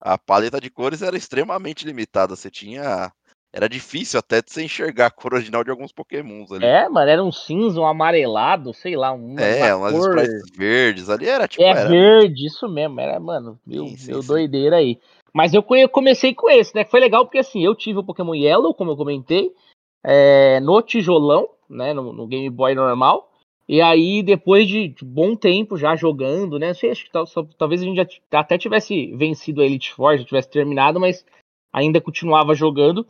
a 0.00 0.18
paleta 0.18 0.60
de 0.60 0.70
cores 0.70 1.02
era 1.02 1.16
extremamente 1.16 1.84
limitada. 1.84 2.36
Você 2.36 2.50
tinha. 2.50 3.12
Era 3.54 3.68
difícil 3.68 4.18
até 4.18 4.40
de 4.40 4.50
você 4.50 4.62
enxergar 4.62 5.06
a 5.06 5.10
cor 5.12 5.34
original 5.34 5.62
de 5.62 5.70
alguns 5.70 5.92
Pokémons 5.92 6.50
ali. 6.52 6.64
é, 6.64 6.88
mano, 6.88 7.10
era 7.10 7.22
um 7.22 7.30
cinza, 7.30 7.80
um 7.80 7.86
amarelado, 7.86 8.72
sei 8.72 8.96
lá, 8.96 9.12
uma, 9.12 9.42
É, 9.42 9.74
uma 9.74 9.88
umas 9.90 10.06
cor. 10.06 10.26
verdes 10.56 11.10
ali, 11.10 11.28
era 11.28 11.46
tipo, 11.46 11.62
É 11.62 11.70
era. 11.70 11.88
verde, 11.88 12.46
isso 12.46 12.68
mesmo, 12.68 13.00
era, 13.00 13.20
mano, 13.20 13.58
meu, 13.66 13.88
Sim, 13.88 13.96
sim, 13.96 14.06
meu 14.06 14.22
sim. 14.22 14.28
doideira 14.28 14.76
aí. 14.76 14.98
Mas 15.34 15.54
eu 15.54 15.62
comecei 15.90 16.34
com 16.34 16.50
esse, 16.50 16.74
né? 16.74 16.84
Foi 16.84 17.00
legal 17.00 17.24
porque 17.24 17.38
assim, 17.38 17.64
eu 17.64 17.74
tive 17.74 17.98
o 17.98 18.04
Pokémon 18.04 18.34
Yellow, 18.34 18.74
como 18.74 18.90
eu 18.92 18.96
comentei, 18.96 19.50
é, 20.04 20.60
no 20.60 20.80
tijolão, 20.82 21.48
né? 21.72 21.92
No, 21.92 22.12
no 22.12 22.26
Game 22.26 22.48
Boy 22.50 22.74
normal. 22.74 23.30
E 23.68 23.80
aí, 23.80 24.22
depois 24.22 24.68
de 24.68 24.94
bom 25.02 25.34
tempo 25.36 25.76
já 25.76 25.96
jogando, 25.96 26.58
né? 26.58 26.74
Sei, 26.74 26.90
acho 26.90 27.04
que 27.04 27.10
tal- 27.12 27.26
só- 27.26 27.46
talvez 27.56 27.80
a 27.80 27.84
gente 27.84 27.96
já 27.96 28.06
até 28.40 28.58
tivesse 28.58 29.14
vencido 29.16 29.62
a 29.62 29.64
Elite 29.64 29.92
Four, 29.92 30.18
já 30.18 30.24
tivesse 30.24 30.50
terminado, 30.50 31.00
mas 31.00 31.24
ainda 31.72 32.00
continuava 32.00 32.54
jogando. 32.54 33.06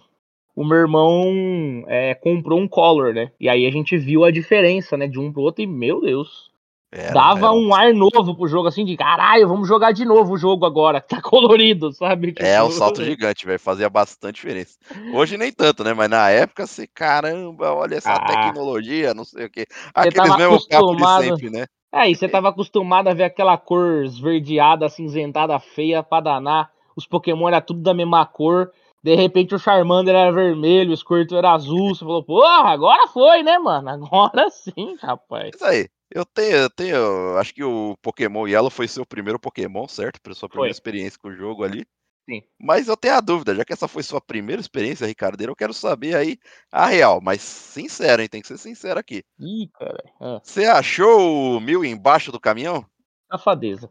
O 0.54 0.64
meu 0.64 0.78
irmão 0.78 1.84
é, 1.88 2.14
comprou 2.14 2.60
um 2.60 2.68
Color, 2.68 3.14
né? 3.14 3.32
E 3.40 3.48
aí 3.48 3.66
a 3.66 3.70
gente 3.70 3.96
viu 3.96 4.24
a 4.24 4.30
diferença, 4.30 4.96
né? 4.96 5.08
De 5.08 5.18
um 5.18 5.32
pro 5.32 5.42
outro, 5.42 5.62
e 5.62 5.66
meu 5.66 6.00
Deus, 6.00 6.51
Era, 6.94 7.14
dava 7.14 7.46
era 7.46 7.52
um 7.52 7.74
ar 7.74 7.94
novo 7.94 8.34
pro 8.36 8.46
jogo, 8.46 8.68
assim, 8.68 8.84
de 8.84 8.94
caralho, 8.98 9.48
vamos 9.48 9.66
jogar 9.66 9.92
de 9.92 10.04
novo 10.04 10.34
o 10.34 10.36
jogo 10.36 10.66
agora, 10.66 11.00
que 11.00 11.08
tá 11.08 11.22
colorido, 11.22 11.90
sabe? 11.90 12.34
É 12.38 12.62
um 12.62 12.66
Tipo, 12.66 12.78
salto 12.78 13.02
gigante, 13.02 13.46
velho. 13.46 13.58
Fazia 13.58 13.88
bastante 13.88 14.34
diferença. 14.34 14.78
Hoje 15.14 15.38
nem 15.38 15.50
tanto, 15.50 15.82
né? 15.82 15.94
Mas 15.94 16.10
na 16.10 16.28
época, 16.28 16.66
você, 16.66 16.86
caramba, 16.86 17.72
olha 17.72 17.96
essa 17.96 18.14
Ah, 18.14 18.26
tecnologia, 18.26 19.14
não 19.14 19.24
sei 19.24 19.46
o 19.46 19.50
quê. 19.50 19.66
Aqueles 19.94 20.36
mesmos 20.36 20.66
papos 20.66 20.96
de 20.96 21.24
sempre, 21.24 21.50
né? 21.50 21.66
Aí, 21.90 22.14
você 22.14 22.28
tava 22.28 22.50
acostumado 22.50 23.08
a 23.08 23.14
ver 23.14 23.24
aquela 23.24 23.56
cor 23.56 24.04
esverdeada, 24.04 24.86
acinzentada, 24.86 25.58
feia 25.58 26.02
pra 26.02 26.20
danar. 26.20 26.70
Os 26.94 27.06
Pokémon 27.06 27.48
era 27.48 27.60
tudo 27.60 27.80
da 27.80 27.94
mesma 27.94 28.24
cor. 28.26 28.70
De 29.02 29.14
repente 29.14 29.54
o 29.54 29.58
Charmander 29.58 30.14
era 30.14 30.30
vermelho, 30.30 30.92
o 30.92 30.96
Squirtle 30.96 31.38
era 31.38 31.52
azul. 31.52 31.94
Você 31.94 32.00
falou, 32.04 32.22
porra, 32.22 32.70
agora 32.70 33.08
foi, 33.08 33.42
né, 33.42 33.58
mano? 33.58 33.88
Agora 33.88 34.48
sim, 34.50 34.96
rapaz. 35.02 35.50
Isso 35.54 35.64
aí. 35.64 35.88
Eu 36.14 36.24
tenho, 36.26 36.56
eu 36.56 36.70
tenho. 36.70 37.36
Acho 37.38 37.54
que 37.54 37.64
o 37.64 37.96
Pokémon 38.02 38.46
Yellow 38.46 38.70
foi 38.70 38.86
seu 38.88 39.06
primeiro 39.06 39.38
Pokémon, 39.38 39.86
certo? 39.88 40.20
Pra 40.20 40.34
sua 40.34 40.48
primeira 40.48 40.72
Foi, 40.72 40.76
experiência 40.76 41.18
com 41.18 41.28
o 41.28 41.34
jogo 41.36 41.64
ali. 41.64 41.86
sim. 42.28 42.42
Mas 42.60 42.88
eu 42.88 42.96
tenho 42.96 43.14
a 43.14 43.20
dúvida, 43.20 43.54
já 43.54 43.64
que 43.64 43.72
essa 43.72 43.88
foi 43.88 44.02
sua 44.02 44.20
primeira 44.20 44.60
experiência, 44.60 45.06
Ricardeiro, 45.06 45.52
eu 45.52 45.56
quero 45.56 45.74
saber 45.74 46.14
aí 46.16 46.38
a 46.70 46.86
real, 46.86 47.20
mas 47.20 47.40
sincero, 47.42 48.22
hein? 48.22 48.28
Tem 48.28 48.40
que 48.42 48.48
ser 48.48 48.58
sincero 48.58 49.00
aqui. 49.00 49.24
Ih, 49.38 49.68
cara. 49.74 50.02
Ah, 50.20 50.40
Você 50.42 50.64
achou 50.66 51.56
o 51.56 51.60
mil 51.60 51.84
embaixo 51.84 52.30
do 52.32 52.40
caminhão? 52.40 52.86
safadeza. 53.30 53.90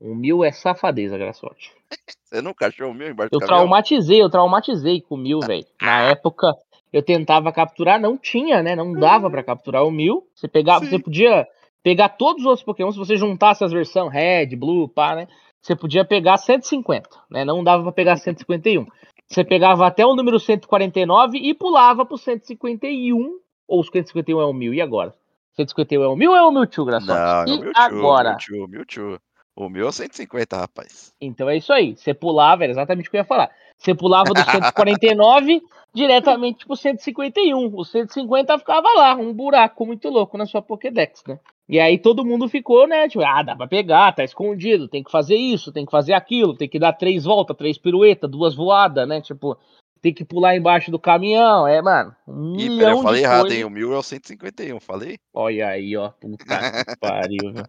O 0.00 0.14
mil 0.14 0.44
é 0.44 0.52
safadeza, 0.52 1.16
Graçote. 1.16 1.72
Você 2.24 2.42
nunca 2.42 2.66
achou 2.66 2.90
o 2.90 2.94
mil 2.94 3.08
embaixo 3.08 3.30
do 3.30 3.36
Eu 3.36 3.38
caminhão? 3.38 3.46
traumatizei, 3.46 4.22
eu 4.22 4.30
traumatizei 4.30 5.00
com 5.00 5.14
o 5.14 5.18
mil, 5.18 5.40
velho. 5.40 5.66
Na 5.80 6.02
época, 6.02 6.52
eu 6.94 7.02
tentava 7.02 7.50
capturar, 7.50 8.00
não 8.00 8.16
tinha, 8.16 8.62
né? 8.62 8.76
Não 8.76 8.92
dava 8.92 9.28
pra 9.28 9.42
capturar 9.42 9.84
o 9.84 9.90
mil. 9.90 10.28
Você 10.32 10.46
pegava, 10.46 10.84
você 10.84 10.92
Sim. 10.92 11.00
podia 11.00 11.44
pegar 11.82 12.10
todos 12.10 12.42
os 12.42 12.46
outros 12.46 12.64
Pokémon, 12.64 12.92
se 12.92 12.98
você 12.98 13.16
juntasse 13.16 13.64
as 13.64 13.72
versões 13.72 14.12
Red, 14.12 14.54
Blue, 14.54 14.88
pá, 14.88 15.16
né? 15.16 15.26
Você 15.60 15.74
podia 15.74 16.04
pegar 16.04 16.36
150, 16.36 17.08
né? 17.28 17.44
Não 17.44 17.64
dava 17.64 17.82
pra 17.82 17.90
pegar 17.90 18.16
151. 18.16 18.86
Você 19.26 19.42
pegava 19.42 19.84
até 19.88 20.06
o 20.06 20.14
número 20.14 20.38
149 20.38 21.36
e 21.36 21.52
pulava 21.52 22.06
pro 22.06 22.16
151. 22.16 23.40
Ou 23.66 23.80
o 23.80 23.82
151 23.82 24.40
é 24.40 24.44
o 24.44 24.52
mil, 24.52 24.72
e 24.72 24.80
agora? 24.80 25.12
151 25.56 26.00
é 26.00 26.06
o 26.06 26.14
mil 26.14 26.30
ou 26.30 26.36
é 26.36 26.42
o 26.42 26.52
Mewtwo, 26.52 26.84
Graçote? 26.84 27.12
Não, 27.12 27.16
é 27.16 27.44
o 27.44 27.48
E 27.48 27.60
Mewtwo, 27.60 27.72
agora? 27.74 28.30
Mewtwo, 28.30 28.68
Mewtwo. 28.68 29.18
O 29.56 29.68
meu 29.68 29.88
é 29.88 29.92
150, 29.92 30.56
rapaz. 30.56 31.12
Então 31.20 31.48
é 31.48 31.56
isso 31.56 31.72
aí. 31.72 31.96
Você 31.96 32.14
pulava, 32.14 32.62
era 32.62 32.72
exatamente 32.72 33.08
o 33.08 33.10
que 33.10 33.16
eu 33.16 33.20
ia 33.20 33.24
falar. 33.24 33.50
Você 33.78 33.94
pulava 33.94 34.32
do 34.32 34.42
149 34.44 35.60
diretamente 35.94 36.66
pro 36.66 36.76
151. 36.76 37.72
O 37.74 37.84
150 37.84 38.58
ficava 38.58 38.88
lá, 38.96 39.14
um 39.14 39.32
buraco 39.32 39.86
muito 39.86 40.08
louco 40.08 40.36
na 40.36 40.46
sua 40.46 40.60
Pokédex, 40.60 41.22
né? 41.26 41.38
E 41.68 41.80
aí 41.80 41.98
todo 41.98 42.24
mundo 42.24 42.48
ficou, 42.48 42.86
né? 42.86 43.08
Tipo, 43.08 43.24
ah, 43.24 43.42
dá 43.42 43.56
pra 43.56 43.66
pegar, 43.66 44.12
tá 44.12 44.22
escondido, 44.22 44.88
tem 44.88 45.02
que 45.02 45.10
fazer 45.10 45.36
isso, 45.36 45.72
tem 45.72 45.86
que 45.86 45.92
fazer 45.92 46.12
aquilo, 46.12 46.54
tem 46.54 46.68
que 46.68 46.78
dar 46.78 46.92
três 46.92 47.24
voltas, 47.24 47.56
três 47.56 47.78
piruetas, 47.78 48.30
duas 48.30 48.54
voadas, 48.54 49.08
né? 49.08 49.20
Tipo, 49.20 49.56
tem 50.04 50.12
que 50.12 50.22
pular 50.22 50.54
embaixo 50.54 50.90
do 50.90 50.98
caminhão. 50.98 51.66
É, 51.66 51.80
mano, 51.80 52.14
um 52.28 52.54
Ih, 52.60 52.76
peraí, 52.78 52.92
eu 52.92 53.02
falei 53.02 53.22
errado, 53.22 53.40
coisas. 53.40 53.56
hein? 53.58 53.64
O 53.64 53.70
mil 53.70 53.94
é 53.94 53.96
o 53.96 54.02
151, 54.02 54.78
falei? 54.78 55.16
Olha 55.32 55.66
aí, 55.68 55.96
ó. 55.96 56.10
Puta 56.10 56.44
que 56.44 56.44
pariu, 57.00 57.52
viu? 57.54 57.64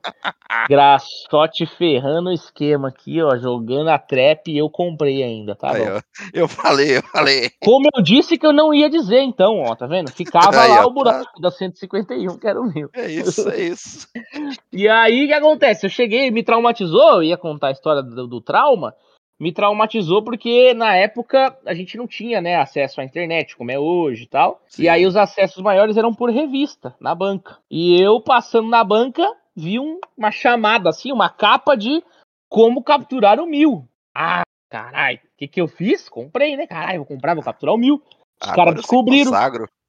Graçote 0.68 1.66
ferrando 1.66 2.30
o 2.30 2.34
esquema 2.34 2.90
aqui, 2.90 3.22
ó. 3.22 3.38
Jogando 3.38 3.90
a 3.90 3.98
trap 3.98 4.52
e 4.52 4.58
eu 4.58 4.70
comprei 4.70 5.24
ainda, 5.24 5.56
tá 5.56 5.72
Aí, 5.72 5.86
bom? 5.86 5.96
ó. 5.96 6.02
Eu 6.34 6.48
falei, 6.50 6.98
eu 6.98 7.04
falei. 7.04 7.52
Como 7.64 7.88
eu 7.96 8.04
disse 8.04 8.38
que 8.38 8.46
eu 8.46 8.52
não 8.52 8.74
ia 8.74 8.90
dizer, 8.90 9.22
então, 9.22 9.62
ó, 9.62 9.74
tá 9.74 9.88
vendo? 9.88 10.12
Ficava 10.12 10.60
Aí, 10.60 10.70
lá 10.72 10.86
ó, 10.86 10.88
o 10.90 10.94
buraco 10.94 11.40
da 11.40 11.50
151, 11.50 12.38
que 12.38 12.48
era 12.48 12.60
o 12.60 12.66
meu. 12.66 12.90
É 12.94 13.10
isso, 13.10 13.50
é 13.50 13.62
isso. 13.62 14.08
E 14.74 14.90
aí, 14.90 15.24
o 15.24 15.28
que 15.28 15.34
acontece? 15.34 15.86
Eu 15.86 15.90
cheguei, 15.90 16.30
me 16.30 16.44
traumatizou, 16.44 17.14
eu 17.14 17.24
ia 17.24 17.38
contar 17.38 17.68
a 17.68 17.72
história 17.72 18.04
do, 18.04 18.28
do 18.28 18.42
trauma, 18.42 18.94
me 19.40 19.52
traumatizou 19.52 20.24
porque 20.24 20.74
na 20.74 20.96
época 20.96 21.58
a 21.66 21.74
gente 21.74 21.98
não 21.98 22.08
tinha, 22.08 22.42
né, 22.42 22.56
acesso 22.56 23.02
à 23.02 23.04
internet, 23.04 23.56
como 23.56 23.72
é 23.72 23.78
hoje 23.78 24.24
e 24.24 24.28
tal. 24.28 24.62
E 24.80 24.88
aí 24.88 25.02
Sim. 25.02 25.08
os 25.08 25.16
acessos 25.16 25.62
maiores 25.62 25.98
eram 25.98 26.14
por 26.14 26.30
revista, 26.30 26.96
na 27.00 27.14
banca. 27.14 27.58
E 27.70 28.00
eu, 28.02 28.22
passando 28.22 28.70
na 28.70 28.84
banca, 28.84 29.30
vi 29.56 29.80
um- 29.80 30.00
uma 30.18 30.32
chamada, 30.32 30.90
assim, 30.90 31.12
uma 31.12 31.30
capa 31.30 31.76
de 31.76 32.04
como 32.50 32.84
capturar 32.84 33.40
o 33.40 33.46
mil. 33.46 33.88
Ah, 34.14 34.44
caralho, 34.70 35.18
o 35.18 35.38
que 35.38 35.48
que 35.48 35.60
eu 35.62 35.68
fiz? 35.68 36.08
Comprei, 36.08 36.56
né? 36.56 36.66
Caralho, 36.66 37.00
vou 37.00 37.06
comprar, 37.06 37.34
vou 37.34 37.44
capturar 37.44 37.76
o 37.76 37.78
mil. 37.78 38.02
Os 38.42 38.52
caras 38.52 38.76
descobriram. 38.76 39.32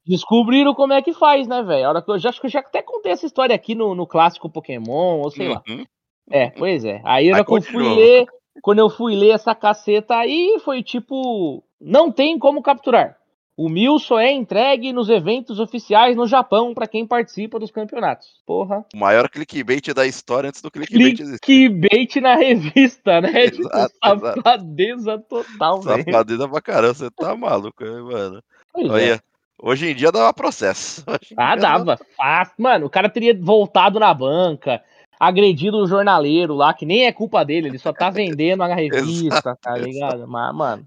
Descobriram 0.06 0.72
como 0.72 0.92
é 0.92 1.02
que 1.02 1.12
faz, 1.12 1.48
né, 1.48 1.62
velho? 1.62 1.88
Hora 1.88 2.00
que 2.00 2.10
eu 2.10 2.18
já 2.18 2.28
acho 2.28 2.40
que 2.40 2.46
eu 2.46 2.50
já 2.50 2.60
até 2.60 2.80
contei 2.80 3.10
essa 3.10 3.26
história 3.26 3.54
aqui 3.54 3.74
no, 3.74 3.92
no 3.92 4.06
clássico 4.06 4.48
Pokémon, 4.48 5.18
ou 5.18 5.30
sei 5.30 5.48
lá. 5.48 5.62
Uhum. 5.68 5.84
É, 6.30 6.50
pois 6.50 6.84
é. 6.84 7.00
Aí 7.04 7.28
eu 7.28 7.44
conte 7.44 7.66
de 7.66 7.72
fui 7.72 7.82
ler, 7.82 8.26
quando 8.62 8.78
eu 8.80 8.88
fui 8.90 9.14
ler 9.14 9.30
essa 9.30 9.54
caceta 9.54 10.16
aí, 10.16 10.58
foi 10.64 10.82
tipo, 10.82 11.62
não 11.80 12.10
tem 12.10 12.38
como 12.38 12.62
capturar. 12.62 13.16
O 13.58 13.70
mil 13.70 13.98
só 13.98 14.18
é 14.20 14.30
entregue 14.30 14.92
nos 14.92 15.08
eventos 15.08 15.58
oficiais 15.58 16.14
no 16.14 16.26
Japão 16.26 16.74
pra 16.74 16.86
quem 16.86 17.06
participa 17.06 17.58
dos 17.58 17.70
campeonatos. 17.70 18.28
Porra. 18.44 18.84
O 18.94 18.98
maior 18.98 19.30
clickbait 19.30 19.94
da 19.94 20.06
história 20.06 20.48
antes 20.50 20.60
do 20.60 20.70
clickbait 20.70 21.18
existir. 21.18 21.40
Clickbait 21.40 22.16
na 22.20 22.34
revista, 22.34 23.18
né? 23.22 23.48
tipo, 23.48 23.66
Exato, 23.66 23.94
exato. 24.04 24.42
safadeza 24.42 25.18
total, 25.26 25.80
velho. 25.80 26.04
Safadeza 26.04 26.48
pra 26.48 26.60
caramba, 26.60 26.92
você 26.94 27.10
tá 27.10 27.34
maluco, 27.34 27.82
hein, 27.82 28.02
mano. 28.02 28.42
Pois 28.74 28.86
é. 28.88 28.90
Olha, 28.92 29.22
hoje 29.62 29.90
em 29.90 29.94
dia 29.94 30.12
dá 30.12 30.30
processo. 30.34 31.02
Ah, 31.34 31.56
dá- 31.56 31.78
dava. 31.78 31.98
Fácil. 32.14 32.54
Mano, 32.58 32.84
o 32.86 32.90
cara 32.90 33.08
teria 33.08 33.34
voltado 33.40 33.98
na 33.98 34.12
banca, 34.12 34.82
agredido 35.18 35.78
o 35.78 35.86
jornaleiro 35.86 36.54
lá, 36.54 36.72
que 36.74 36.86
nem 36.86 37.06
é 37.06 37.12
culpa 37.12 37.44
dele, 37.44 37.68
ele 37.68 37.78
só 37.78 37.92
tá 37.92 38.10
vendendo 38.10 38.62
a 38.62 38.74
revista, 38.74 39.56
tá 39.60 39.76
ligado? 39.76 40.26
Mas, 40.28 40.54
mano, 40.54 40.86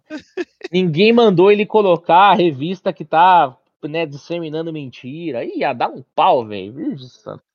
ninguém 0.71 1.11
mandou 1.11 1.51
ele 1.51 1.65
colocar 1.65 2.31
a 2.31 2.33
revista 2.33 2.93
que 2.93 3.03
tá, 3.03 3.55
né, 3.83 4.05
disseminando 4.05 4.73
mentira. 4.73 5.43
Ih, 5.43 5.59
ia 5.59 5.73
dar 5.73 5.89
um 5.89 6.03
pau, 6.15 6.45
velho. 6.45 6.95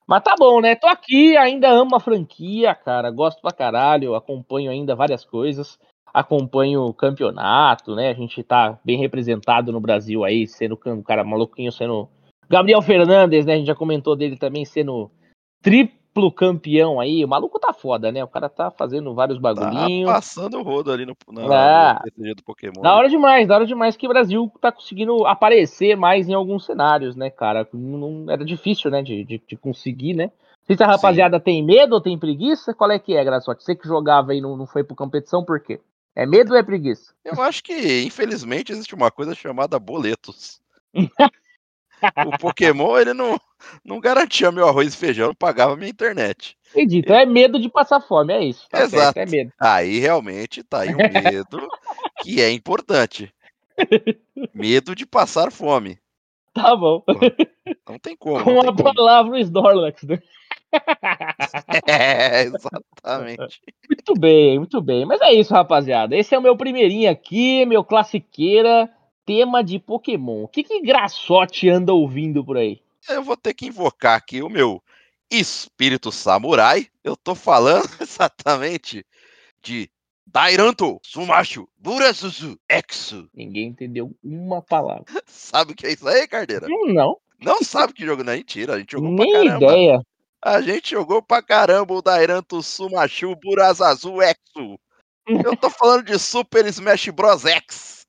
Mas 0.07 0.23
tá 0.23 0.35
bom, 0.38 0.61
né? 0.61 0.75
Tô 0.75 0.87
aqui, 0.87 1.37
ainda 1.37 1.71
amo 1.71 1.97
a 1.97 2.00
franquia, 2.00 2.75
cara. 2.75 3.11
Gosto 3.11 3.40
pra 3.40 3.52
caralho, 3.52 4.14
acompanho 4.14 4.71
ainda 4.71 4.95
várias 4.95 5.25
coisas. 5.25 5.78
acompanho 6.12 6.83
o 6.83 6.95
campeonato, 6.95 7.95
né? 7.95 8.11
A 8.11 8.14
gente 8.14 8.43
tá 8.43 8.78
bem 8.85 8.99
representado 8.99 9.73
no 9.73 9.81
Brasil 9.81 10.23
aí, 10.23 10.47
sendo 10.47 10.78
um 10.87 11.02
cara 11.02 11.25
maluquinho, 11.25 11.73
sendo. 11.73 12.09
Gabriel 12.49 12.83
Fernandes, 12.83 13.47
né? 13.47 13.54
A 13.54 13.57
gente 13.57 13.66
já 13.66 13.75
comentou 13.75 14.14
dele 14.14 14.37
também 14.37 14.64
sendo 14.64 15.11
triplo 16.14 16.30
campeão 16.33 17.00
aí. 17.00 17.25
O 17.25 17.28
maluco 17.28 17.59
tá 17.59 17.73
foda, 17.73 18.11
né? 18.12 18.23
O 18.23 18.28
cara 18.28 18.49
tá 18.49 18.71
fazendo 18.71 19.12
vários 19.14 19.38
Tá 19.40 19.42
bagulhinhos. 19.52 20.11
passando 20.11 20.59
o 20.59 20.62
rodo 20.62 20.92
ali 20.92 21.04
no, 21.04 21.16
na, 21.28 21.90
Ah. 21.92 22.02
no 22.16 22.35
do 22.35 22.42
Pokémon. 22.44 22.80
Da 22.80 22.94
hora 22.94 23.09
demais, 23.09 23.47
da 23.49 23.56
hora 23.56 23.66
demais 23.66 23.97
que 23.97 24.06
o 24.06 24.11
Brasil 24.11 24.50
tá 24.61 24.71
conseguindo 24.71 25.26
aparecer 25.26 25.97
mais 25.97 26.28
em 26.28 26.35
alguns 26.35 26.64
cenários, 26.64 27.16
né, 27.16 27.30
cara? 27.30 27.68
Não, 27.73 27.99
não- 27.99 28.30
era 28.33 28.44
difícil, 28.44 28.90
né, 28.90 29.02
de, 29.02 29.25
de, 29.25 29.42
de 29.47 29.56
conseguir, 29.56 30.14
né? 30.14 30.26
Não 30.26 30.66
sei 30.68 30.76
se 30.76 30.83
a 30.83 30.87
rapaziada 30.87 31.38
tem 31.38 31.62
medo 31.62 31.94
ou 31.94 32.00
tem 32.00 32.18
preguiça, 32.18 32.73
qual 32.73 32.90
é 32.90 32.99
que 32.99 33.14
é, 33.14 33.23
Graçote? 33.25 33.62
Você 33.62 33.75
que 33.75 33.87
jogava 33.87 34.33
aí 34.33 34.38
e 34.38 34.40
não, 34.40 34.56
não 34.56 34.66
foi 34.66 34.83
pro 34.83 34.97
competição, 34.97 35.44
por 35.44 35.61
quê? 35.61 35.78
É 36.16 36.25
medo 36.25 36.52
ou 36.52 36.56
é 36.59 36.62
preguiça? 36.62 37.12
Eu 37.25 37.42
acho 37.42 37.62
que, 37.62 38.02
infelizmente, 38.04 38.73
existe 38.73 38.94
uma 38.94 39.11
coisa 39.11 39.35
chamada 39.35 39.78
boletos. 39.78 40.61
o 42.26 42.38
Pokémon, 42.38 42.99
ele 42.99 43.14
não, 43.14 43.38
não 43.84 44.00
garantia 44.00 44.50
meu 44.52 44.68
arroz 44.68 44.94
e 44.94 44.96
feijão, 44.96 45.28
não 45.28 45.34
pagava 45.34 45.76
minha 45.76 45.90
internet. 45.90 46.56
Entendi, 46.70 46.99
então 46.99 47.16
é 47.16 47.25
medo 47.25 47.61
de 47.61 47.68
passar 47.68 48.00
fome, 48.00 48.32
é 48.32 48.44
isso. 48.44 48.66
Tá 48.68 48.82
Exato. 48.82 49.14
certo, 49.14 49.16
é 49.18 49.26
medo. 49.26 49.52
Aí 49.61 49.99
realmente 49.99 50.62
tá 50.62 50.80
aí 50.80 50.94
um 50.94 50.99
medo 51.32 51.68
que 52.23 52.40
é 52.40 52.50
importante. 52.50 53.32
Medo 54.52 54.94
de 54.94 55.06
passar 55.06 55.50
fome. 55.50 55.99
Tá 56.52 56.76
bom. 56.76 57.02
Não 57.88 57.99
tem 57.99 58.16
como. 58.16 58.42
Com 58.44 58.52
não 58.52 58.61
a 58.61 58.64
tem 58.64 58.76
como. 58.76 58.94
palavra 58.94 59.40
Snorlax, 59.40 60.02
né? 60.04 60.18
É, 61.87 62.42
exatamente. 62.42 63.61
Muito 63.88 64.14
bem, 64.18 64.58
muito 64.58 64.80
bem. 64.80 65.04
Mas 65.04 65.20
é 65.20 65.32
isso, 65.32 65.54
rapaziada. 65.54 66.16
Esse 66.16 66.34
é 66.34 66.38
o 66.38 66.42
meu 66.42 66.56
primeirinho 66.56 67.11
aqui, 67.11 67.64
meu 67.64 67.84
classiqueira, 67.84 68.90
tema 69.25 69.62
de 69.62 69.78
Pokémon. 69.78 70.43
O 70.45 70.49
que 70.49 70.62
que 70.62 70.81
Graçote 70.83 71.69
anda 71.69 71.93
ouvindo 71.93 72.45
por 72.45 72.57
aí? 72.57 72.81
Eu 73.09 73.23
vou 73.23 73.37
ter 73.37 73.54
que 73.54 73.66
invocar 73.66 74.16
aqui 74.16 74.43
o 74.43 74.49
meu 74.49 74.83
espírito 75.31 76.11
samurai. 76.12 76.88
Eu 77.02 77.16
tô 77.16 77.35
falando 77.35 77.88
exatamente 78.00 79.04
de 79.62 79.90
Dairanto 80.26 80.99
Sumashu 81.02 81.69
Burasuzu 81.78 82.59
Exu. 82.69 83.28
Ninguém 83.35 83.69
entendeu 83.69 84.14
uma 84.23 84.62
palavra. 84.62 85.04
Sabe 85.26 85.73
o 85.73 85.75
que 85.75 85.87
é 85.87 85.93
isso 85.93 86.07
aí, 86.09 86.26
Cardeira? 86.26 86.66
Hum, 86.66 86.93
Não, 86.93 87.16
Não 87.40 87.62
sabe 87.62 87.93
que 87.93 88.04
jogo 88.04 88.25
não 88.25 88.33
é 88.33 88.37
mentira. 88.37 88.75
A 88.75 88.78
gente 88.78 88.93
jogou 88.93 89.14
pra 89.16 89.25
nem 89.25 89.33
caramba. 89.47 89.64
ideia. 89.66 90.02
A 90.43 90.61
gente 90.61 90.90
jogou 90.90 91.23
pra 91.23 91.43
caramba 91.43 91.95
o 91.95 92.02
Dairanto 92.02 92.62
Sumashu 92.62 93.35
Burazazu 93.37 94.16
Exu. 94.23 94.78
Eu 95.45 95.57
tô 95.57 95.71
falando 95.71 96.04
de 96.04 96.19
Super 96.19 96.66
Smash 96.66 97.09
Bros. 97.09 97.45
X. 97.47 98.03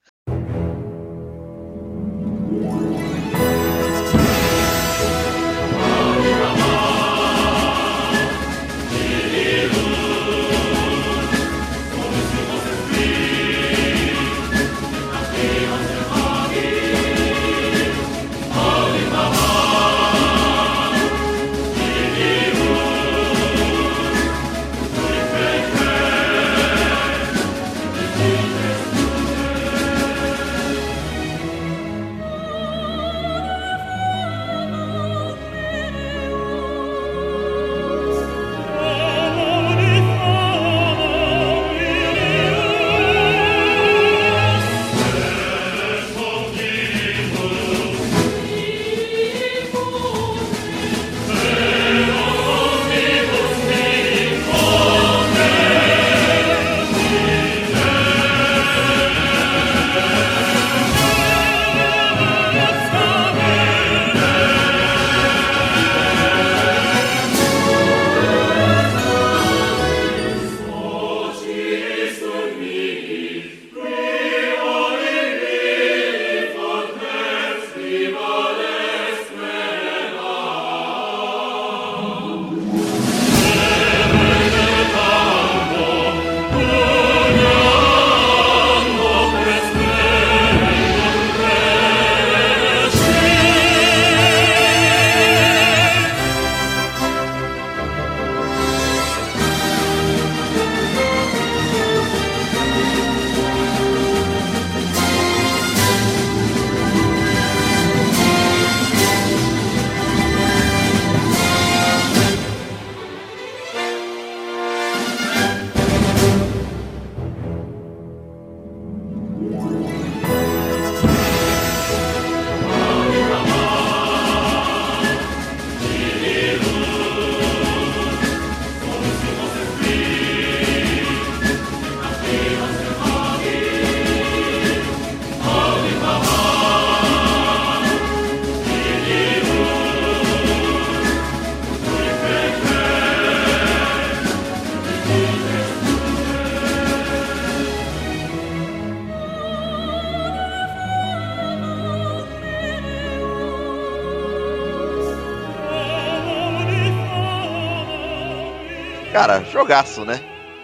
Cara, 159.15 159.41
jogaço, 159.45 160.03
né? 160.03 160.15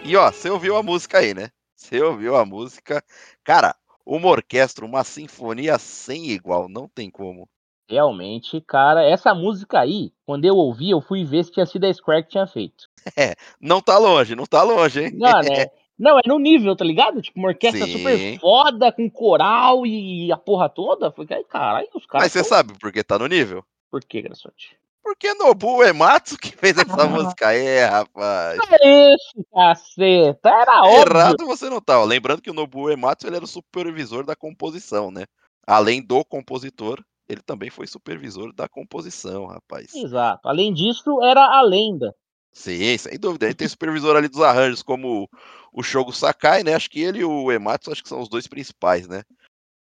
E 0.04 0.14
ó, 0.14 0.30
você 0.30 0.50
ouviu 0.50 0.76
a 0.76 0.82
música 0.82 1.20
aí, 1.20 1.32
né? 1.32 1.48
Você 1.74 2.02
ouviu 2.02 2.36
a 2.36 2.44
música. 2.44 3.02
Cara, 3.42 3.74
uma 4.04 4.28
orquestra, 4.28 4.84
uma 4.84 5.02
sinfonia 5.04 5.78
sem 5.78 6.26
igual, 6.32 6.68
não 6.68 6.86
tem 6.86 7.10
como. 7.10 7.48
Realmente, 7.88 8.60
cara, 8.60 9.02
essa 9.02 9.34
música 9.34 9.80
aí, 9.80 10.12
quando 10.26 10.44
eu 10.44 10.54
ouvi, 10.54 10.90
eu 10.90 11.00
fui 11.00 11.24
ver 11.24 11.44
se 11.44 11.50
tinha 11.50 11.64
sido 11.64 11.86
a 11.86 11.94
Square 11.94 12.24
que 12.24 12.28
tinha 12.28 12.46
feito. 12.46 12.90
Não 13.58 13.80
tá 13.80 13.96
longe, 13.96 14.36
não 14.36 14.44
tá 14.44 14.62
longe, 14.62 15.02
hein? 15.02 15.12
Não, 15.14 15.40
né? 15.40 15.70
Não, 15.98 16.18
é 16.18 16.22
no 16.26 16.38
nível, 16.38 16.76
tá 16.76 16.84
ligado? 16.84 17.22
Tipo, 17.22 17.38
uma 17.38 17.48
orquestra 17.48 17.86
Sim. 17.86 17.92
super 17.92 18.38
foda, 18.38 18.92
com 18.92 19.08
coral 19.08 19.86
e 19.86 20.30
a 20.30 20.36
porra 20.36 20.68
toda. 20.68 21.10
Aí, 21.30 21.44
caralho, 21.44 21.88
os 21.94 22.04
caras. 22.04 22.26
Mas 22.26 22.32
você 22.32 22.40
tão- 22.40 22.48
sabe 22.50 22.78
por 22.78 22.92
que 22.92 23.02
tá 23.02 23.18
no 23.18 23.26
nível? 23.26 23.64
Por 23.90 24.04
que, 24.04 24.20
Graçote? 24.20 24.76
Porque 25.02 25.34
Nobu 25.34 25.82
Ematsu 25.82 26.38
que 26.38 26.56
fez 26.56 26.76
essa 26.78 27.02
Ah. 27.02 27.06
música 27.08 27.48
aí, 27.48 27.84
rapaz. 27.84 28.58
É 28.80 29.14
isso, 29.14 29.44
caceta. 29.52 30.48
Era 30.48 30.82
óbvio. 30.82 31.16
Errado 31.16 31.46
você 31.46 31.68
não 31.68 31.80
tá. 31.80 31.98
ó. 32.00 32.04
Lembrando 32.04 32.40
que 32.40 32.50
o 32.50 32.54
Nobuo 32.54 32.90
Ematsu 32.90 33.26
ele 33.26 33.36
era 33.36 33.44
o 33.44 33.48
supervisor 33.48 34.24
da 34.24 34.36
composição, 34.36 35.10
né? 35.10 35.24
Além 35.66 36.00
do 36.00 36.24
compositor, 36.24 37.02
ele 37.28 37.40
também 37.42 37.70
foi 37.70 37.86
supervisor 37.86 38.52
da 38.54 38.68
composição, 38.68 39.46
rapaz. 39.46 39.94
Exato. 39.94 40.48
Além 40.48 40.72
disso, 40.72 41.22
era 41.22 41.40
a 41.40 41.62
lenda. 41.62 42.14
Sim, 42.52 42.96
sem 42.98 43.18
dúvida. 43.18 43.46
Ele 43.46 43.54
tem 43.54 43.66
supervisor 43.66 44.14
ali 44.16 44.28
dos 44.28 44.42
arranjos, 44.42 44.82
como 44.82 45.28
o 45.72 45.82
Shogo 45.82 46.12
Sakai, 46.12 46.62
né? 46.62 46.74
Acho 46.74 46.90
que 46.90 47.00
ele 47.00 47.20
e 47.20 47.24
o 47.24 47.50
Ematsu 47.50 47.90
acho 47.90 48.02
que 48.02 48.08
são 48.08 48.20
os 48.20 48.28
dois 48.28 48.46
principais, 48.46 49.08
né? 49.08 49.22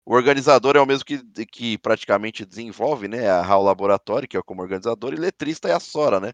O 0.09 0.15
organizador 0.15 0.77
é 0.77 0.79
o 0.79 0.85
mesmo 0.85 1.03
que, 1.03 1.19
que 1.45 1.77
praticamente 1.79 2.45
desenvolve, 2.45 3.09
né? 3.09 3.29
A 3.29 3.41
HAL 3.41 3.61
Laboratory, 3.61 4.25
que 4.25 4.37
é 4.37 4.41
como 4.41 4.61
organizador, 4.61 5.13
e 5.13 5.17
letrista 5.17 5.67
é 5.67 5.73
a 5.73 5.81
Sora, 5.81 6.17
né? 6.17 6.31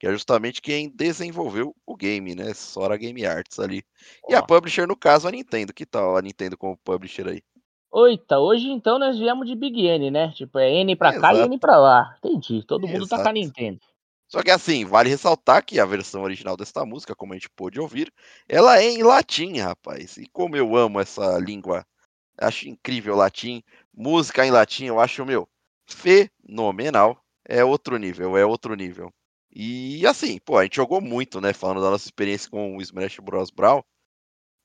Que 0.00 0.08
é 0.08 0.10
justamente 0.10 0.60
quem 0.60 0.90
desenvolveu 0.92 1.72
o 1.86 1.94
game, 1.94 2.34
né? 2.34 2.52
Sora 2.52 2.96
Game 2.96 3.24
Arts 3.24 3.60
ali. 3.60 3.84
E 4.28 4.34
a 4.34 4.42
publisher, 4.42 4.88
no 4.88 4.96
caso, 4.96 5.28
a 5.28 5.30
Nintendo. 5.30 5.72
Que 5.72 5.86
tal 5.86 6.16
a 6.16 6.20
Nintendo 6.20 6.58
como 6.58 6.76
publisher 6.78 7.28
aí? 7.28 7.40
Oita, 7.92 8.40
hoje 8.40 8.68
então 8.68 8.98
nós 8.98 9.16
viemos 9.16 9.46
de 9.46 9.54
Big 9.54 9.86
N, 9.86 10.10
né? 10.10 10.32
Tipo, 10.32 10.58
é 10.58 10.72
N 10.80 10.96
pra 10.96 11.20
cá 11.20 11.32
e 11.32 11.42
N 11.42 11.58
pra 11.60 11.78
lá. 11.78 12.16
Entendi. 12.18 12.66
Todo 12.66 12.88
mundo 12.88 13.04
Exato. 13.04 13.18
tá 13.18 13.22
com 13.22 13.28
a 13.28 13.32
Nintendo. 13.32 13.78
Só 14.26 14.42
que 14.42 14.50
assim, 14.50 14.84
vale 14.84 15.10
ressaltar 15.10 15.64
que 15.64 15.78
a 15.78 15.86
versão 15.86 16.22
original 16.22 16.56
desta 16.56 16.84
música, 16.84 17.14
como 17.14 17.34
a 17.34 17.36
gente 17.36 17.50
pôde 17.50 17.78
ouvir, 17.78 18.12
ela 18.48 18.80
é 18.80 18.90
em 18.90 19.04
latim, 19.04 19.58
rapaz. 19.58 20.16
E 20.16 20.26
como 20.32 20.56
eu 20.56 20.74
amo 20.74 20.98
essa 20.98 21.38
língua, 21.38 21.86
acho 22.42 22.68
incrível 22.68 23.16
latim. 23.16 23.62
Música 23.94 24.44
em 24.46 24.50
latim, 24.50 24.86
eu 24.86 25.00
acho, 25.00 25.24
meu, 25.24 25.48
fenomenal. 25.86 27.22
É 27.48 27.64
outro 27.64 27.96
nível, 27.98 28.36
é 28.36 28.46
outro 28.46 28.74
nível. 28.74 29.12
E 29.54 30.06
assim, 30.06 30.38
pô, 30.38 30.58
a 30.58 30.62
gente 30.64 30.76
jogou 30.76 31.00
muito, 31.00 31.40
né? 31.40 31.52
Falando 31.52 31.82
da 31.82 31.90
nossa 31.90 32.06
experiência 32.06 32.50
com 32.50 32.76
o 32.76 32.82
Smash 32.82 33.18
Bros. 33.20 33.50
Brawl. 33.50 33.84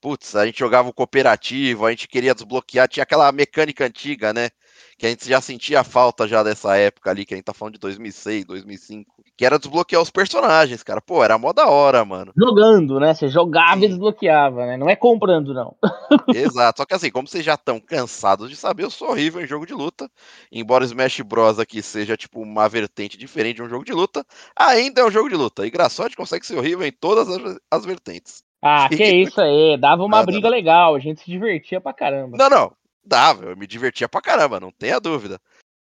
Putz, 0.01 0.35
a 0.35 0.45
gente 0.45 0.59
jogava 0.59 0.89
o 0.89 0.93
cooperativo, 0.93 1.85
a 1.85 1.89
gente 1.91 2.07
queria 2.07 2.33
desbloquear, 2.35 2.87
tinha 2.87 3.03
aquela 3.03 3.31
mecânica 3.31 3.85
antiga, 3.85 4.33
né? 4.33 4.49
Que 4.97 5.05
a 5.05 5.09
gente 5.09 5.27
já 5.27 5.39
sentia 5.39 5.83
falta 5.83 6.27
já 6.27 6.43
dessa 6.43 6.75
época 6.75 7.09
ali, 7.09 7.25
que 7.25 7.33
a 7.33 7.37
gente 7.37 7.45
tá 7.45 7.53
falando 7.53 7.73
de 7.73 7.79
2006, 7.79 8.45
2005. 8.45 9.23
Que 9.35 9.45
era 9.45 9.59
desbloquear 9.59 10.01
os 10.01 10.09
personagens, 10.09 10.81
cara. 10.81 10.99
Pô, 10.99 11.23
era 11.23 11.37
mó 11.37 11.53
da 11.53 11.67
hora, 11.67 12.03
mano. 12.03 12.33
Jogando, 12.35 12.99
né? 12.99 13.13
Você 13.13 13.27
jogava 13.27 13.79
Sim. 13.79 13.85
e 13.85 13.87
desbloqueava, 13.89 14.65
né? 14.65 14.77
Não 14.77 14.89
é 14.89 14.95
comprando, 14.95 15.53
não. 15.53 15.75
Exato. 16.33 16.79
Só 16.79 16.85
que 16.85 16.93
assim, 16.93 17.11
como 17.11 17.27
vocês 17.27 17.45
já 17.45 17.53
estão 17.53 17.79
cansados 17.79 18.49
de 18.49 18.55
saber, 18.55 18.83
eu 18.83 18.89
sou 18.89 19.09
horrível 19.09 19.41
em 19.41 19.47
jogo 19.47 19.65
de 19.65 19.73
luta. 19.73 20.09
Embora 20.51 20.85
Smash 20.85 21.21
Bros. 21.21 21.59
aqui 21.59 21.81
seja, 21.81 22.17
tipo, 22.17 22.41
uma 22.41 22.67
vertente 22.67 23.17
diferente 23.17 23.57
de 23.57 23.63
um 23.63 23.69
jogo 23.69 23.85
de 23.85 23.93
luta, 23.93 24.25
ainda 24.57 25.01
é 25.01 25.05
um 25.05 25.11
jogo 25.11 25.29
de 25.29 25.35
luta. 25.35 25.65
E 25.65 25.69
Graçote 25.69 26.15
consegue 26.15 26.45
ser 26.45 26.57
horrível 26.57 26.85
em 26.85 26.91
todas 26.91 27.29
as, 27.29 27.57
as 27.69 27.85
vertentes. 27.85 28.43
Ah, 28.61 28.89
que 28.91 29.03
isso 29.03 29.39
aí, 29.39 29.77
dava 29.77 30.03
uma 30.03 30.23
briga 30.23 30.49
legal, 30.49 30.95
a 30.95 30.99
gente 30.99 31.21
se 31.21 31.29
divertia 31.29 31.79
pra 31.79 31.93
caramba. 31.93 32.37
Não, 32.37 32.49
não, 32.49 32.71
dava, 33.07 33.45
eu 33.45 33.57
me 33.57 33.65
divertia 33.65 34.09
pra 34.09 34.21
caramba, 34.21 34.59
não 34.59 34.71
tenha 34.71 34.99
dúvida. 34.99 35.39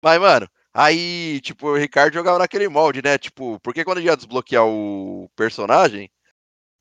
Mas, 0.03 0.19
mano, 0.19 0.47
aí, 0.73 1.39
tipo, 1.41 1.67
o 1.67 1.77
Ricardo 1.77 2.13
jogava 2.13 2.39
naquele 2.39 2.67
molde, 2.67 3.01
né? 3.03 3.17
Tipo, 3.17 3.60
porque 3.62 3.86
quando 3.86 4.01
ia 4.01 4.17
desbloquear 4.17 4.65
o 4.65 5.29
personagem, 5.36 6.10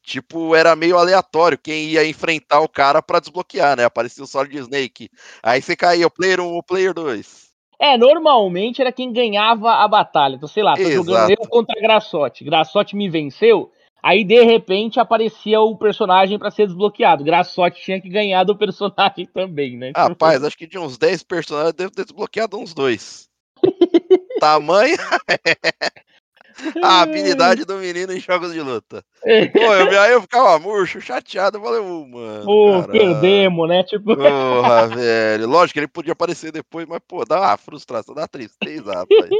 tipo, 0.02 0.54
era 0.54 0.74
meio 0.74 0.96
aleatório 0.96 1.58
quem 1.58 1.90
ia 1.90 2.08
enfrentar 2.08 2.60
o 2.60 2.68
cara 2.68 3.02
para 3.02 3.20
desbloquear, 3.20 3.76
né? 3.76 3.84
Aparecia 3.84 4.24
o 4.24 4.26
Solid 4.26 4.56
Snake. 4.56 5.10
Aí 5.42 5.60
você 5.60 5.76
caía 5.76 6.06
o 6.06 6.10
player 6.10 6.40
1 6.40 6.44
ou 6.44 6.58
o 6.58 6.62
player 6.62 6.94
2. 6.94 7.50
É, 7.78 7.96
normalmente 7.96 8.82
era 8.82 8.92
quem 8.92 9.10
ganhava 9.10 9.72
a 9.72 9.88
batalha. 9.88 10.36
Então, 10.36 10.48
sei 10.48 10.62
lá, 10.62 10.76
tô 10.76 10.82
Exato. 10.82 11.06
jogando 11.06 11.30
eu 11.30 11.48
contra 11.48 11.80
Graçote. 11.80 12.44
Graçote 12.44 12.94
me 12.94 13.08
venceu, 13.08 13.72
Aí, 14.02 14.24
de 14.24 14.42
repente, 14.42 14.98
aparecia 14.98 15.60
o 15.60 15.76
personagem 15.76 16.38
para 16.38 16.50
ser 16.50 16.66
desbloqueado. 16.66 17.24
Graçote 17.24 17.82
tinha 17.82 18.00
que 18.00 18.08
ganhar 18.08 18.44
do 18.44 18.56
personagem 18.56 19.26
também, 19.32 19.76
né? 19.76 19.92
Rapaz, 19.96 20.42
acho 20.42 20.56
que 20.56 20.66
de 20.66 20.78
uns 20.78 20.96
10 20.96 21.22
personagens 21.24 21.74
deve 21.74 21.90
ter 21.90 22.04
desbloqueado 22.04 22.58
uns 22.58 22.74
dois. 22.74 23.28
Tamanho. 24.40 24.96
a 26.82 27.02
habilidade 27.02 27.64
do 27.64 27.76
menino 27.76 28.12
em 28.12 28.20
jogos 28.20 28.52
de 28.52 28.60
luta. 28.60 29.04
Pô, 29.52 29.74
eu, 29.74 30.00
aí 30.00 30.12
eu 30.12 30.22
ficava 30.22 30.58
murcho, 30.58 31.00
chateado. 31.00 31.58
Eu 31.58 31.62
falei, 31.62 31.80
oh, 31.80 32.06
mano. 32.06 32.44
Pô, 32.44 32.82
perdemos, 32.88 33.68
né? 33.68 33.82
Tipo. 33.84 34.16
Porra, 34.16 34.88
velho. 34.88 35.48
Lógico 35.48 35.74
que 35.74 35.80
ele 35.80 35.88
podia 35.88 36.12
aparecer 36.12 36.52
depois, 36.52 36.86
mas, 36.86 37.00
pô, 37.06 37.24
dá 37.24 37.40
uma 37.40 37.56
frustração, 37.56 38.14
dá 38.14 38.22
uma 38.22 38.28
tristeza, 38.28 38.92
rapaz. 38.92 39.30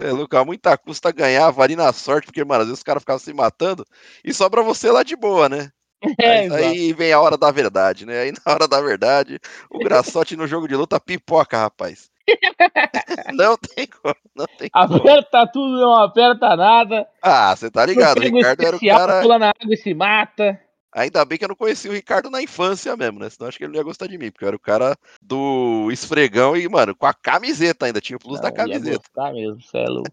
É, 0.00 0.10
Luca, 0.12 0.42
muita 0.46 0.78
custa 0.78 1.12
ganhar, 1.12 1.50
vale 1.50 1.76
na 1.76 1.92
sorte, 1.92 2.24
porque, 2.24 2.42
mano, 2.42 2.62
às 2.62 2.66
vezes 2.68 2.78
os 2.78 2.82
caras 2.82 3.02
ficavam 3.02 3.18
se 3.18 3.32
matando 3.34 3.84
e 4.24 4.32
sobra 4.32 4.62
você 4.62 4.90
lá 4.90 5.02
de 5.02 5.14
boa, 5.14 5.48
né? 5.48 5.70
É, 6.18 6.48
aí 6.48 6.94
vem 6.94 7.12
a 7.12 7.20
hora 7.20 7.36
da 7.36 7.50
verdade, 7.50 8.06
né? 8.06 8.20
Aí 8.20 8.32
na 8.46 8.52
hora 8.54 8.66
da 8.66 8.80
verdade, 8.80 9.38
o 9.70 9.78
Graçote 9.78 10.34
no 10.34 10.46
jogo 10.46 10.66
de 10.66 10.74
luta 10.74 10.98
pipoca, 10.98 11.58
rapaz. 11.58 12.10
não 13.34 13.54
tem 13.58 13.86
como, 13.86 14.14
não 14.34 14.46
tem 14.56 14.70
como. 14.70 14.96
Aperta 14.96 15.46
tudo, 15.52 15.78
não 15.78 15.94
aperta 15.94 16.56
nada. 16.56 17.06
Ah, 17.20 17.54
você 17.54 17.70
tá 17.70 17.84
ligado, 17.84 18.16
o 18.16 18.22
Ricardo 18.22 18.64
era 18.64 18.76
o 18.76 18.80
cara... 18.80 19.20
pula 19.20 19.38
na 19.38 19.50
água 19.50 19.74
e 19.74 19.76
se 19.76 19.92
mata. 19.92 20.58
Ainda 20.92 21.24
bem 21.24 21.38
que 21.38 21.44
eu 21.44 21.48
não 21.48 21.56
conheci 21.56 21.88
o 21.88 21.92
Ricardo 21.92 22.28
na 22.30 22.42
infância 22.42 22.96
mesmo, 22.96 23.20
né? 23.20 23.30
Senão 23.30 23.48
acho 23.48 23.56
que 23.56 23.64
ele 23.64 23.72
não 23.72 23.78
ia 23.78 23.84
gostar 23.84 24.08
de 24.08 24.18
mim, 24.18 24.30
porque 24.30 24.44
eu 24.44 24.48
era 24.48 24.56
o 24.56 24.60
cara 24.60 24.96
do 25.22 25.88
esfregão 25.92 26.56
e, 26.56 26.68
mano, 26.68 26.96
com 26.96 27.06
a 27.06 27.14
camiseta 27.14 27.86
ainda, 27.86 28.00
tinha 28.00 28.16
o 28.16 28.20
plus 28.20 28.40
não, 28.40 28.42
da 28.42 28.52
camiseta. 28.52 28.88
Ia 28.88 28.98
gostar 28.98 29.32
mesmo, 29.32 29.62
cê 29.62 29.78
é 29.78 29.88
louco. 29.88 30.10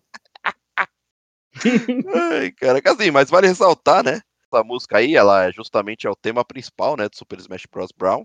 Ai, 2.32 2.52
cara, 2.52 2.80
assim, 2.86 3.10
mas 3.10 3.30
vale 3.30 3.48
ressaltar, 3.48 4.04
né? 4.04 4.22
Essa 4.54 4.64
música 4.64 5.00
aí, 5.00 5.16
ela 5.16 5.46
é 5.46 5.52
justamente 5.52 6.06
é 6.06 6.10
o 6.10 6.16
tema 6.16 6.46
principal, 6.46 6.96
né, 6.96 7.10
do 7.10 7.18
Super 7.18 7.40
Smash 7.40 7.66
Bros. 7.72 7.92
Brown. 7.92 8.24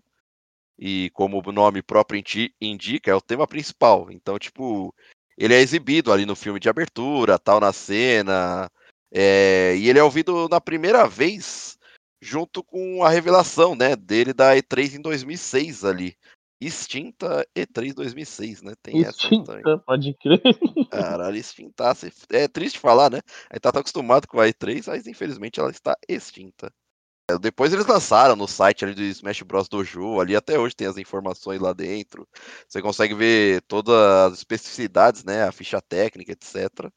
E 0.79 1.11
como 1.15 1.43
o 1.45 1.53
nome 1.53 1.83
próprio 1.83 2.23
indica, 2.61 3.11
é 3.11 3.15
o 3.15 3.21
tema 3.21 3.47
principal. 3.47 4.11
Então, 4.11 4.39
tipo, 4.39 4.95
ele 5.39 5.55
é 5.55 5.61
exibido 5.61 6.13
ali 6.13 6.27
no 6.27 6.37
filme 6.37 6.61
de 6.61 6.69
abertura, 6.69 7.39
tal, 7.39 7.61
na 7.61 7.73
cena. 7.73 8.71
É... 9.11 9.75
E 9.77 9.89
ele 9.89 9.99
é 9.99 10.05
ouvido 10.05 10.49
na 10.49 10.61
primeira 10.61 11.07
vez 11.07 11.79
junto 12.23 12.63
com 12.63 13.03
a 13.03 13.11
revelação, 13.11 13.75
né, 13.75 13.97
dele 13.97 14.33
da 14.33 14.55
E3 14.55 14.95
em 14.95 15.01
2006 15.03 15.85
ali. 15.85 16.17
Extinta 16.61 17.45
E3 17.57 17.93
2006, 17.93 18.63
né? 18.63 18.75
Tem 18.81 19.01
extinta, 19.01 19.59
essa 19.59 19.79
pode 19.79 20.15
crer. 20.15 20.41
Caralho, 20.89 21.37
extintasse. 21.37 22.13
É 22.31 22.47
triste 22.47 22.79
falar, 22.79 23.11
né? 23.11 23.21
A 23.51 23.57
gente 23.57 23.63
tá 23.63 23.71
acostumado 23.71 24.29
com 24.29 24.39
a 24.39 24.47
E3, 24.47 24.85
mas 24.87 25.09
infelizmente 25.09 25.59
ela 25.59 25.73
está 25.73 25.97
extinta. 26.09 26.73
É, 27.29 27.37
depois 27.37 27.73
eles 27.73 27.87
lançaram 27.87 28.37
no 28.37 28.47
site 28.47 28.85
ali 28.85 28.95
do 28.95 29.03
Smash 29.03 29.43
Bros 29.43 29.69
Dojo, 29.69 30.21
ali 30.21 30.37
até 30.37 30.57
hoje 30.57 30.77
tem 30.77 30.87
as 30.87 30.97
informações 30.97 31.61
lá 31.61 31.73
dentro. 31.73 32.29
Você 32.69 32.81
consegue 32.81 33.15
ver 33.15 33.63
todas 33.63 33.95
as 33.95 34.39
especificidades, 34.39 35.25
né? 35.25 35.43
A 35.43 35.51
ficha 35.51 35.81
técnica, 35.81 36.31
etc. 36.31 36.89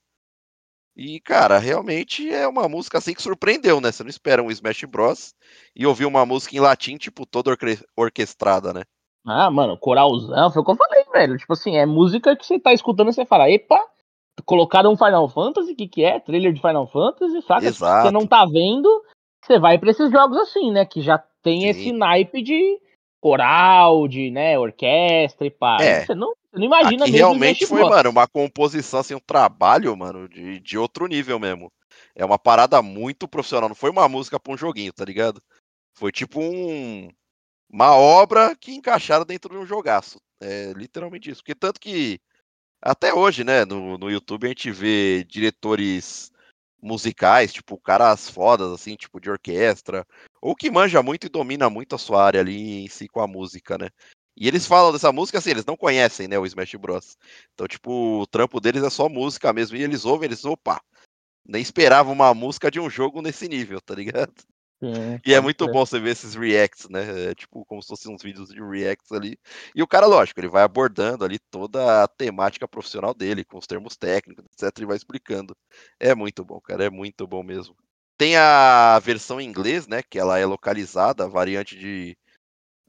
E, 0.96 1.20
cara, 1.20 1.58
realmente 1.58 2.30
é 2.32 2.48
uma 2.48 2.70
música 2.70 2.98
assim 2.98 3.14
que 3.14 3.22
surpreendeu, 3.22 3.82
né? 3.82 3.92
Você 3.92 4.02
não 4.02 4.10
espera 4.10 4.42
um 4.42 4.50
Smash 4.50 4.86
Bros. 4.86 5.34
e 5.76 5.86
ouvir 5.86 6.06
uma 6.06 6.26
música 6.26 6.56
em 6.56 6.60
latim, 6.60 6.96
tipo, 6.96 7.26
toda 7.26 7.52
orque 7.52 7.80
orquestrada, 7.98 8.72
né? 8.72 8.84
Ah, 9.28 9.50
mano, 9.52 9.78
coralzão, 9.78 10.52
foi 10.52 10.62
o 10.62 10.66
que 10.66 10.72
eu 10.72 10.76
falei, 10.76 11.04
velho. 11.12 11.38
Tipo 11.38 11.54
assim, 11.54 11.76
é 11.76 11.86
música 11.86 12.36
que 12.36 12.46
você 12.46 12.60
tá 12.60 12.72
escutando 12.72 13.10
e 13.10 13.14
você 13.14 13.26
fala, 13.26 13.50
epa, 13.50 13.84
colocaram 14.46 14.94
um 14.94 14.98
Final 14.98 15.28
Fantasy, 15.28 15.74
o 15.74 15.76
que 15.76 15.88
que 15.88 16.04
é? 16.04 16.20
Trailer 16.20 16.54
de 16.54 16.62
Final 16.62 16.88
Fantasy, 16.88 17.42
saca? 17.42 17.66
Exato. 17.66 18.08
Você 18.08 18.12
não 18.12 18.28
tá 18.28 18.46
vendo, 18.46 18.88
você 19.44 19.60
vai 19.60 19.78
pra 19.78 19.90
esses 19.90 20.12
jogos 20.12 20.38
assim, 20.38 20.72
né? 20.72 20.86
Que 20.86 21.02
já 21.02 21.18
tem 21.42 21.62
Sim. 21.62 21.68
esse 21.68 21.92
naipe 21.92 22.42
de 22.42 22.80
coral, 23.20 24.08
de, 24.08 24.30
né, 24.30 24.58
orquestra 24.60 25.48
e 25.48 25.50
pá. 25.50 25.78
É. 25.82 26.06
Você 26.06 26.14
não, 26.14 26.34
você 26.56 26.60
não 26.60 26.66
imagina 26.66 27.04
Aqui 27.04 27.12
mesmo 27.12 27.18
realmente 27.18 27.68
foi, 27.68 27.82
mano, 27.82 28.10
uma 28.10 28.28
composição, 28.28 29.02
assim, 29.02 29.14
um 29.14 29.20
trabalho, 29.20 29.96
mano, 29.96 30.30
de, 30.30 30.60
de 30.62 30.78
outro 30.78 31.06
nível 31.06 31.38
mesmo. 31.38 31.72
É 32.16 32.24
uma 32.24 32.40
parada 32.40 32.82
muito 32.82 33.28
profissional, 33.28 33.68
não 33.68 33.76
foi 33.76 33.90
uma 33.90 34.08
música 34.08 34.40
pra 34.40 34.54
um 34.54 34.58
joguinho, 34.58 34.94
tá 34.94 35.04
ligado? 35.04 35.42
Foi 35.98 36.12
tipo 36.12 36.40
um 36.40 37.10
uma 37.70 37.96
obra 37.96 38.56
que 38.56 38.74
encaixaram 38.74 39.26
dentro 39.26 39.50
de 39.54 39.58
um 39.58 39.66
jogaço. 39.66 40.20
É 40.40 40.72
literalmente 40.74 41.30
isso. 41.30 41.42
Porque 41.42 41.56
tanto 41.56 41.80
que 41.80 42.22
até 42.82 43.14
hoje, 43.14 43.44
né, 43.44 43.66
no, 43.66 43.98
no 43.98 44.10
YouTube 44.10 44.46
a 44.46 44.50
gente 44.50 44.72
vê 44.72 45.26
diretores 45.26 46.32
musicais, 46.82 47.52
tipo, 47.52 47.78
caras 47.80 48.30
fodas, 48.30 48.72
assim, 48.72 48.96
tipo, 48.96 49.20
de 49.20 49.30
orquestra, 49.30 50.06
ou 50.42 50.56
que 50.56 50.70
manja 50.70 51.02
muito 51.02 51.26
e 51.26 51.30
domina 51.30 51.70
muito 51.70 51.96
a 51.96 51.98
sua 51.98 52.24
área 52.24 52.40
ali 52.40 52.86
em 52.86 52.88
si 52.88 53.08
com 53.08 53.20
a 53.20 53.28
música, 53.28 53.78
né? 53.78 53.90
E 54.38 54.48
eles 54.48 54.66
falam 54.68 54.92
dessa 54.92 55.12
música 55.12 55.38
assim, 55.38 55.52
eles 55.52 55.66
não 55.66 55.78
conhecem, 55.78 56.28
né, 56.28 56.38
o 56.38 56.46
Smash 56.46 56.76
Bros. 56.76 57.18
Então, 57.54 57.68
tipo, 57.68 58.22
o 58.22 58.28
trampo 58.28 58.60
deles 58.60 58.84
é 58.84 58.90
só 58.90 59.08
música 59.08 59.54
mesmo, 59.54 59.78
e 59.78 59.84
eles 59.84 60.06
ouvem, 60.06 60.28
eles, 60.28 60.44
opa, 60.44 60.82
nem 61.46 61.62
esperava 61.62 62.12
uma 62.12 62.34
música 62.34 62.70
de 62.70 62.80
um 62.80 62.90
jogo 62.90 63.22
nesse 63.22 63.48
nível, 63.48 63.80
tá 63.80 63.96
ligado? 63.96 64.34
Sim, 64.84 65.20
e 65.26 65.34
é 65.34 65.40
muito 65.40 65.66
ser. 65.66 65.72
bom 65.72 65.86
você 65.86 66.00
ver 66.00 66.12
esses 66.12 66.36
reacts, 66.36 66.90
né? 66.90 67.32
É 67.32 67.36
tipo 67.36 67.64
como 67.66 67.82
se 67.82 67.88
fossem 67.88 68.14
uns 68.14 68.22
vídeos 68.22 68.50
de 68.50 68.62
reacts 68.62 69.12
ali. 69.12 69.38
E 69.74 69.82
o 69.82 69.88
cara, 69.88 70.06
lógico, 70.06 70.40
ele 70.40 70.50
vai 70.50 70.64
abordando 70.64 71.24
ali 71.24 71.40
toda 71.40 72.04
a 72.04 72.08
temática 72.08 72.68
profissional 72.68 73.14
dele, 73.14 73.46
com 73.46 73.58
os 73.58 73.66
termos 73.66 73.96
técnicos, 73.96 74.46
etc. 74.46 74.82
E 74.82 74.86
vai 74.86 74.98
explicando. 74.98 75.56
É 76.00 76.14
muito 76.14 76.44
bom, 76.44 76.60
cara, 76.60 76.84
é 76.86 76.90
muito 76.90 77.26
bom 77.26 77.42
mesmo. 77.42 77.76
Tem 78.18 78.36
a 78.36 79.00
versão 79.00 79.40
em 79.40 79.48
inglês, 79.48 79.88
né? 79.88 80.02
Que 80.04 80.20
ela 80.20 80.38
é 80.38 80.46
localizada, 80.46 81.24
a 81.24 81.28
variante 81.28 81.78
de. 81.78 82.18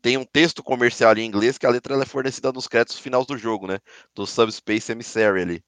Tem 0.06 0.16
um 0.16 0.24
texto 0.24 0.62
comercial 0.62 1.18
em 1.18 1.26
inglês 1.26 1.58
que 1.58 1.66
a 1.66 1.68
letra 1.68 2.00
é 2.00 2.06
fornecida 2.06 2.52
nos 2.52 2.68
créditos 2.68 2.96
finais 2.96 3.26
do 3.26 3.36
jogo, 3.36 3.66
né? 3.66 3.80
Do 4.14 4.24
Subspace 4.24 4.92
Emissary 4.92 5.42
ali. 5.42 5.64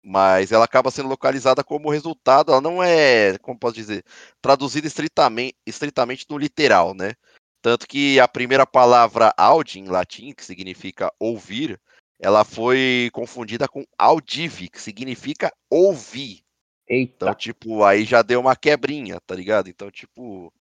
mas 0.00 0.52
ela 0.52 0.64
acaba 0.64 0.92
sendo 0.92 1.08
localizada 1.08 1.64
como 1.64 1.90
resultado, 1.90 2.52
ela 2.52 2.60
não 2.60 2.80
é, 2.80 3.36
como 3.38 3.58
posso 3.58 3.74
dizer, 3.74 4.04
traduzida 4.40 4.86
estritamente, 4.86 5.56
estritamente 5.66 6.24
no 6.30 6.38
literal, 6.38 6.94
né? 6.94 7.14
Tanto 7.60 7.84
que 7.88 8.20
a 8.20 8.28
primeira 8.28 8.64
palavra 8.64 9.34
audi 9.36 9.80
em 9.80 9.88
latim, 9.88 10.32
que 10.32 10.44
significa 10.44 11.12
ouvir, 11.18 11.76
ela 12.20 12.44
foi 12.44 13.10
confundida 13.12 13.66
com 13.66 13.84
audive, 13.98 14.68
que 14.68 14.80
significa 14.80 15.52
ouvir. 15.68 16.44
Eita. 16.86 17.26
Então, 17.26 17.34
tipo, 17.34 17.82
aí 17.82 18.04
já 18.04 18.22
deu 18.22 18.38
uma 18.38 18.54
quebrinha, 18.54 19.20
tá 19.26 19.34
ligado? 19.34 19.68
Então, 19.68 19.90
tipo, 19.90 20.52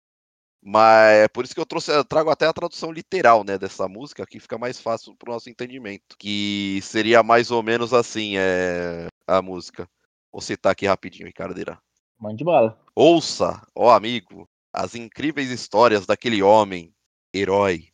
mas 0.70 1.14
é 1.24 1.28
por 1.28 1.46
isso 1.46 1.54
que 1.54 1.60
eu 1.60 1.64
trouxe, 1.64 1.90
eu 1.90 2.04
trago 2.04 2.28
até 2.28 2.46
a 2.46 2.52
tradução 2.52 2.92
literal, 2.92 3.42
né, 3.42 3.56
dessa 3.56 3.88
música, 3.88 4.26
que 4.26 4.38
fica 4.38 4.58
mais 4.58 4.78
fácil 4.78 5.16
pro 5.16 5.32
nosso 5.32 5.48
entendimento. 5.48 6.14
Que 6.18 6.78
seria 6.82 7.22
mais 7.22 7.50
ou 7.50 7.62
menos 7.62 7.94
assim, 7.94 8.36
é 8.36 9.06
a 9.26 9.40
música. 9.40 9.88
Vou 10.30 10.42
citar 10.42 10.72
aqui 10.72 10.86
rapidinho, 10.86 11.26
Ricardeira. 11.26 11.80
Mande 12.20 12.44
bala. 12.44 12.78
Ouça, 12.94 13.66
ó 13.74 13.90
amigo, 13.90 14.46
as 14.70 14.94
incríveis 14.94 15.50
histórias 15.50 16.04
daquele 16.04 16.42
homem, 16.42 16.94
herói. 17.32 17.88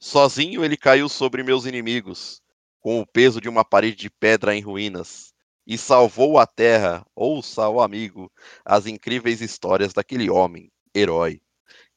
Sozinho 0.00 0.64
ele 0.64 0.76
caiu 0.76 1.08
sobre 1.08 1.44
meus 1.44 1.64
inimigos, 1.64 2.42
com 2.80 3.00
o 3.00 3.06
peso 3.06 3.40
de 3.40 3.48
uma 3.48 3.64
parede 3.64 3.94
de 3.94 4.10
pedra 4.10 4.56
em 4.56 4.60
ruínas, 4.60 5.32
e 5.64 5.78
salvou 5.78 6.40
a 6.40 6.46
terra. 6.46 7.06
Ouça, 7.14 7.68
ó 7.68 7.80
amigo, 7.82 8.32
as 8.64 8.86
incríveis 8.86 9.40
histórias 9.40 9.92
daquele 9.92 10.28
homem, 10.28 10.72
herói. 10.92 11.40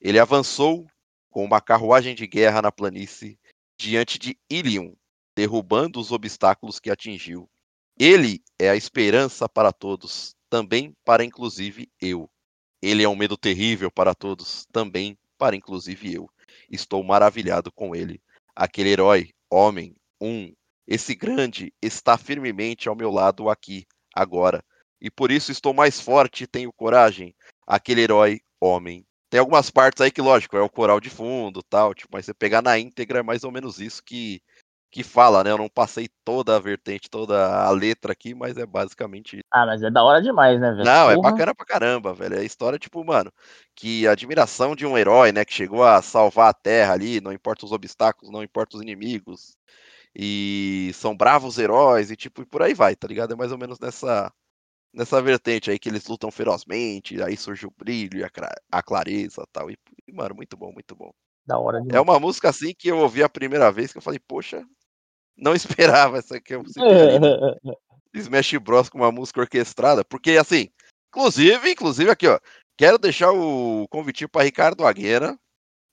Ele 0.04 0.20
avançou 0.20 0.86
com 1.32 1.46
uma 1.46 1.62
carruagem 1.62 2.14
de 2.14 2.28
guerra 2.28 2.62
na 2.62 2.74
planície 2.74 3.40
diante 3.78 4.20
de 4.20 4.38
Ilium, 4.50 4.94
derrubando 5.34 5.98
os 5.98 6.12
obstáculos 6.12 6.78
que 6.78 6.92
atingiu. 6.92 7.50
Ele 7.98 8.44
é 8.60 8.70
a 8.70 8.76
esperança 8.76 9.48
para 9.48 9.72
todos, 9.72 10.36
também 10.50 10.94
para 11.06 11.24
inclusive 11.24 11.90
eu. 12.02 12.30
Ele 12.82 13.02
é 13.02 13.08
um 13.08 13.16
medo 13.16 13.38
terrível 13.38 13.90
para 13.90 14.14
todos, 14.14 14.68
também 14.74 15.18
para 15.38 15.56
inclusive 15.56 16.14
eu. 16.14 16.30
Estou 16.70 17.02
maravilhado 17.02 17.72
com 17.72 17.96
ele. 17.96 18.22
Aquele 18.54 18.90
herói, 18.90 19.30
homem, 19.50 19.96
um, 20.20 20.54
esse 20.86 21.16
grande, 21.16 21.74
está 21.82 22.18
firmemente 22.18 22.90
ao 22.90 22.96
meu 22.96 23.10
lado 23.10 23.50
aqui, 23.50 23.88
agora. 24.14 24.62
E 25.00 25.10
por 25.10 25.32
isso 25.32 25.50
estou 25.50 25.74
mais 25.74 25.98
forte 25.98 26.44
e 26.44 26.48
tenho 26.48 26.74
coragem. 26.74 27.34
Aquele 27.66 28.02
herói, 28.02 28.42
homem, 28.60 29.06
tem 29.34 29.40
algumas 29.40 29.72
partes 29.72 30.00
aí 30.00 30.12
que, 30.12 30.22
lógico, 30.22 30.56
é 30.56 30.62
o 30.62 30.70
coral 30.70 31.00
de 31.00 31.10
fundo 31.10 31.64
tal, 31.64 31.96
tipo, 31.96 32.10
mas 32.14 32.24
você 32.24 32.36
pegar 32.36 32.62
na 32.62 32.78
íntegra 32.78 33.18
é 33.18 33.24
mais 33.24 33.44
ou 33.44 33.52
menos 33.52 33.80
isso 33.80 34.04
que, 34.04 34.40
que 34.92 35.02
fala, 35.02 35.44
né? 35.44 35.50
Eu 35.50 35.58
não 35.58 35.68
passei 35.68 36.08
toda 36.24 36.56
a 36.56 36.60
vertente, 36.60 37.10
toda 37.10 37.66
a 37.66 37.72
letra 37.72 38.12
aqui, 38.12 38.36
mas 38.36 38.58
é 38.58 38.66
basicamente 38.68 39.38
isso. 39.38 39.44
Ah, 39.52 39.66
mas 39.66 39.82
é 39.82 39.90
da 39.90 40.04
hora 40.04 40.22
demais, 40.22 40.62
né, 40.62 40.70
velho? 40.74 40.86
Não, 40.86 41.10
é 41.10 41.16
Porra. 41.16 41.32
bacana 41.32 41.56
pra 41.56 41.66
caramba, 41.66 42.14
velho. 42.14 42.36
É 42.36 42.42
a 42.42 42.44
história, 42.44 42.78
tipo, 42.78 43.04
mano, 43.04 43.34
que 43.76 44.08
a 44.08 44.12
admiração 44.12 44.76
de 44.76 44.86
um 44.86 44.96
herói, 44.96 45.32
né, 45.32 45.44
que 45.44 45.52
chegou 45.52 45.84
a 45.84 46.00
salvar 46.04 46.52
a 46.52 46.54
terra 46.54 46.94
ali, 46.94 47.20
não 47.20 47.34
importa 47.34 47.66
os 47.66 47.72
obstáculos, 47.72 48.32
não 48.32 48.44
importa 48.44 48.78
os 48.78 48.84
inimigos. 48.84 49.58
E 50.16 50.92
são 50.94 51.18
bravos 51.18 51.58
heróis 51.58 52.12
e 52.12 52.16
tipo, 52.16 52.44
e 52.44 52.46
por 52.46 52.62
aí 52.62 52.76
vai, 52.76 52.96
tá 52.96 53.08
ligado? 53.08 53.34
É 53.34 53.36
mais 53.36 53.52
ou 53.52 53.58
menos 53.58 53.80
nessa 53.80 54.32
nessa 54.94 55.22
vertente 55.22 55.72
aí 55.72 55.80
que 55.80 55.90
eles 55.90 56.06
lutam 56.08 56.30
ferozmente, 56.30 57.22
aí 57.22 57.36
surge 57.36 57.66
o 57.66 57.74
brilho 57.76 58.20
e 58.20 58.24
a, 58.24 58.30
a 58.72 58.84
clareza 58.84 59.44
tal. 59.52 59.72
E, 59.72 59.78
mano, 60.12 60.36
muito 60.36 60.56
bom, 60.56 60.72
muito 60.72 60.96
bom. 60.96 61.12
Da 61.46 61.58
hora 61.58 61.84
É 61.92 62.00
uma 62.00 62.20
música 62.20 62.50
assim 62.50 62.74
que 62.78 62.88
eu 62.88 63.00
ouvi 63.00 63.24
a 63.24 63.30
primeira 63.30 63.72
vez 63.72 63.92
que 63.92 63.98
eu 63.98 64.02
falei, 64.02 64.20
poxa, 64.20 64.64
não 65.36 65.54
esperava 65.56 66.18
essa 66.18 66.38
aqui. 66.38 66.54
Eu? 66.54 66.64
Smash 68.14 68.54
Bros 68.58 68.90
com 68.90 69.00
uma 69.00 69.12
música 69.12 69.42
orquestrada, 69.42 70.06
porque 70.06 70.38
assim, 70.38 70.70
inclusive, 71.10 71.72
inclusive 71.72 72.12
aqui, 72.12 72.28
ó, 72.28 72.40
quero 72.78 73.00
deixar 73.00 73.32
o 73.32 73.88
convitinho 73.90 74.30
para 74.30 74.44
Ricardo 74.44 74.86
Agueira. 74.86 75.36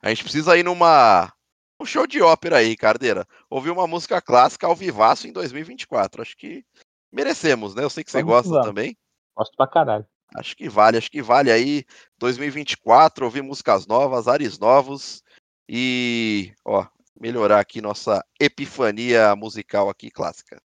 A 0.02 0.10
gente 0.10 0.24
precisa 0.24 0.56
ir 0.56 0.62
numa 0.62 1.32
um 1.80 1.86
show 1.86 2.06
de 2.06 2.20
ópera 2.20 2.58
aí, 2.58 2.68
Ricardeira. 2.68 3.26
Ouvir 3.48 3.70
uma 3.70 3.86
música 3.86 4.20
clássica 4.20 4.66
ao 4.66 4.76
vivaço 4.76 5.26
em 5.26 5.32
2024. 5.32 6.20
Acho 6.20 6.36
que 6.36 6.62
merecemos, 7.12 7.74
né? 7.74 7.84
Eu 7.84 7.90
sei 7.90 8.04
que 8.04 8.10
você 8.10 8.22
Vamos 8.22 8.48
gosta 8.48 8.62
também. 8.66 8.96
Gosto 9.36 9.56
pra 9.56 9.66
caralho. 9.66 10.06
Acho 10.34 10.56
que 10.56 10.68
vale, 10.68 10.96
acho 10.96 11.10
que 11.10 11.20
vale 11.20 11.50
aí 11.50 11.84
2024, 12.18 13.24
ouvir 13.24 13.42
músicas 13.42 13.86
novas, 13.86 14.28
ares 14.28 14.58
novos 14.58 15.24
e, 15.68 16.52
ó, 16.64 16.86
melhorar 17.20 17.58
aqui 17.58 17.80
nossa 17.80 18.24
epifania 18.38 19.34
musical 19.34 19.88
aqui 19.88 20.10
clássica. 20.10 20.60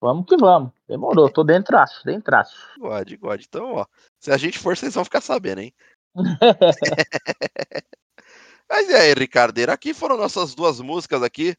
Vamos 0.00 0.26
que 0.26 0.36
vamos. 0.36 0.72
Demorou, 0.88 1.30
tô 1.30 1.44
dentro, 1.44 1.78
dentro. 2.04 2.36
God, 2.78 3.10
God. 3.20 3.40
Então, 3.40 3.74
ó, 3.74 3.86
se 4.18 4.30
a 4.30 4.36
gente 4.36 4.58
for, 4.58 4.76
vocês 4.76 4.94
vão 4.94 5.04
ficar 5.04 5.20
sabendo, 5.20 5.60
hein? 5.60 5.72
Mas 8.68 8.88
e 8.88 8.94
aí, 8.94 9.14
Ricardeira, 9.14 9.72
aqui 9.72 9.94
foram 9.94 10.16
nossas 10.16 10.54
duas 10.54 10.80
músicas 10.80 11.22
aqui. 11.22 11.56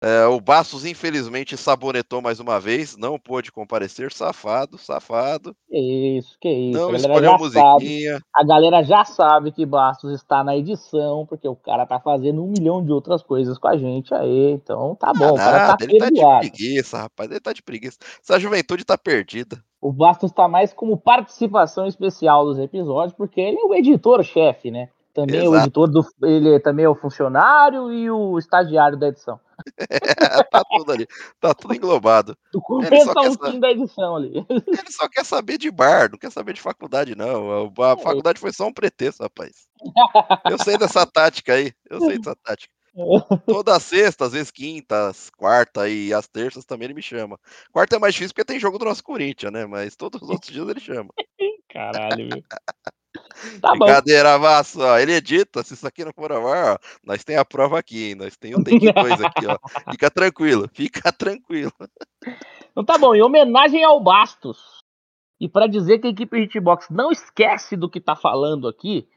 É, 0.00 0.26
o 0.26 0.40
Bastos, 0.40 0.84
infelizmente, 0.84 1.56
sabonetou 1.56 2.22
mais 2.22 2.38
uma 2.38 2.60
vez, 2.60 2.96
não 2.96 3.18
pôde 3.18 3.50
comparecer, 3.50 4.12
safado, 4.12 4.78
safado. 4.78 5.56
Que 5.68 6.18
isso, 6.18 6.36
que 6.40 6.48
isso. 6.48 6.78
Não 6.78 6.90
a 6.90 6.96
escolheu 6.96 7.32
já 7.32 7.38
sabe. 7.38 7.84
musiquinha. 7.84 8.20
A 8.32 8.44
galera 8.44 8.82
já 8.84 9.04
sabe 9.04 9.50
que 9.50 9.66
Bastos 9.66 10.12
está 10.12 10.44
na 10.44 10.56
edição, 10.56 11.26
porque 11.26 11.48
o 11.48 11.56
cara 11.56 11.84
tá 11.84 11.98
fazendo 11.98 12.44
um 12.44 12.48
milhão 12.48 12.84
de 12.84 12.92
outras 12.92 13.24
coisas 13.24 13.58
com 13.58 13.66
a 13.66 13.76
gente 13.76 14.14
aí. 14.14 14.52
Então 14.52 14.94
tá 14.94 15.12
bom, 15.12 15.32
o 15.32 15.36
cara 15.36 15.76
tá 15.76 15.84
ele 15.84 15.98
tá 15.98 16.10
de 16.10 16.48
preguiça, 16.48 16.98
rapaz, 16.98 17.28
ele 17.30 17.40
tá 17.40 17.52
de 17.52 17.62
preguiça. 17.62 17.98
Essa 18.22 18.38
juventude 18.38 18.84
tá 18.84 18.96
perdida. 18.96 19.62
O 19.80 19.92
Bastos 19.92 20.30
tá 20.30 20.46
mais 20.46 20.72
como 20.72 20.96
participação 20.96 21.86
especial 21.86 22.44
dos 22.44 22.58
episódios, 22.58 23.16
porque 23.16 23.40
ele 23.40 23.58
é 23.58 23.64
o 23.64 23.74
editor-chefe, 23.74 24.70
né? 24.70 24.88
Também 25.18 25.40
é 25.40 25.48
o 25.48 25.52
Exato. 25.54 25.64
editor 25.66 25.88
do. 25.88 26.06
Ele 26.22 26.54
é- 26.54 26.60
também 26.60 26.84
é 26.84 26.88
o 26.88 26.94
funcionário 26.94 27.92
e 27.92 28.08
o 28.08 28.38
estagiário 28.38 28.96
da 28.96 29.08
edição. 29.08 29.40
tá 30.52 30.62
tudo 30.70 30.92
ali, 30.92 31.06
tá 31.40 31.52
tudo 31.52 31.74
englobado. 31.74 32.36
Tu 32.52 32.60
compensa 32.60 33.10
um 33.18 33.32
sa- 33.34 33.50
fim 33.50 33.58
da 33.58 33.68
edição 33.70 34.14
ali. 34.14 34.46
Ele 34.86 34.92
só 34.92 35.08
quer 35.08 35.24
saber 35.24 35.58
de 35.58 35.72
bar, 35.72 36.08
não 36.08 36.16
quer 36.18 36.30
saber 36.30 36.52
de 36.52 36.60
faculdade, 36.60 37.16
não. 37.16 37.72
A, 37.82 37.90
É. 37.92 37.96
faculdade 37.98 38.38
foi 38.38 38.52
só 38.52 38.68
um 38.68 38.72
pretexto, 38.72 39.24
rapaz. 39.24 39.66
Eu 40.52 40.58
sei 40.62 40.78
dessa 40.78 41.04
tática 41.04 41.54
aí, 41.54 41.72
eu 41.90 42.00
sei 42.00 42.18
dessa 42.18 42.36
tática. 42.36 42.72
Toda 43.46 43.78
sexta, 43.80 44.24
às 44.26 44.32
vezes 44.32 44.50
quintas, 44.52 45.30
quarta 45.36 45.88
e 45.88 46.12
as 46.14 46.28
terças 46.28 46.64
também 46.64 46.86
ele 46.86 46.94
me 46.94 47.02
chama. 47.02 47.38
Quarta 47.72 47.96
é 47.96 47.98
mais 47.98 48.14
difícil 48.14 48.34
porque 48.34 48.44
tem 48.44 48.58
jogo 48.60 48.78
do 48.78 48.84
nosso 48.84 49.02
Corinthians, 49.04 49.52
né? 49.52 49.66
Mas 49.66 49.94
todos 49.96 50.20
os 50.22 50.30
outros 50.30 50.52
dias 50.52 50.68
ele 50.68 50.80
chama. 50.80 51.10
Caralho, 51.68 52.28
viu? 52.28 52.42
Tá. 53.60 53.72
Brincadeira, 53.72 54.38
Vasso, 54.38 54.80
ó. 54.80 54.98
Ele 54.98 55.12
edita, 55.12 55.62
se 55.62 55.74
isso 55.74 55.86
aqui 55.86 56.04
não 56.04 56.12
for 56.12 56.32
ao 56.32 56.46
ar, 56.46 56.74
ó, 56.74 56.78
nós 57.04 57.24
tem 57.24 57.36
a 57.36 57.44
prova 57.44 57.78
aqui, 57.78 58.08
hein? 58.08 58.14
Nós 58.14 58.36
tem 58.36 58.54
o 58.54 58.62
Take 58.62 58.92
2 58.92 59.20
aqui, 59.20 59.46
ó. 59.46 59.58
Fica 59.90 60.10
tranquilo, 60.10 60.68
fica 60.72 61.10
tranquilo. 61.12 61.72
Então 62.70 62.84
tá 62.84 62.98
bom, 62.98 63.14
em 63.14 63.22
homenagem 63.22 63.84
ao 63.84 64.00
Bastos, 64.00 64.78
e 65.40 65.48
pra 65.48 65.66
dizer 65.66 65.98
que 65.98 66.08
a 66.08 66.10
equipe 66.10 66.38
Hitbox 66.38 66.88
não 66.90 67.10
esquece 67.10 67.76
do 67.76 67.88
que 67.88 68.00
tá 68.00 68.16
falando 68.16 68.68
aqui, 68.68 69.08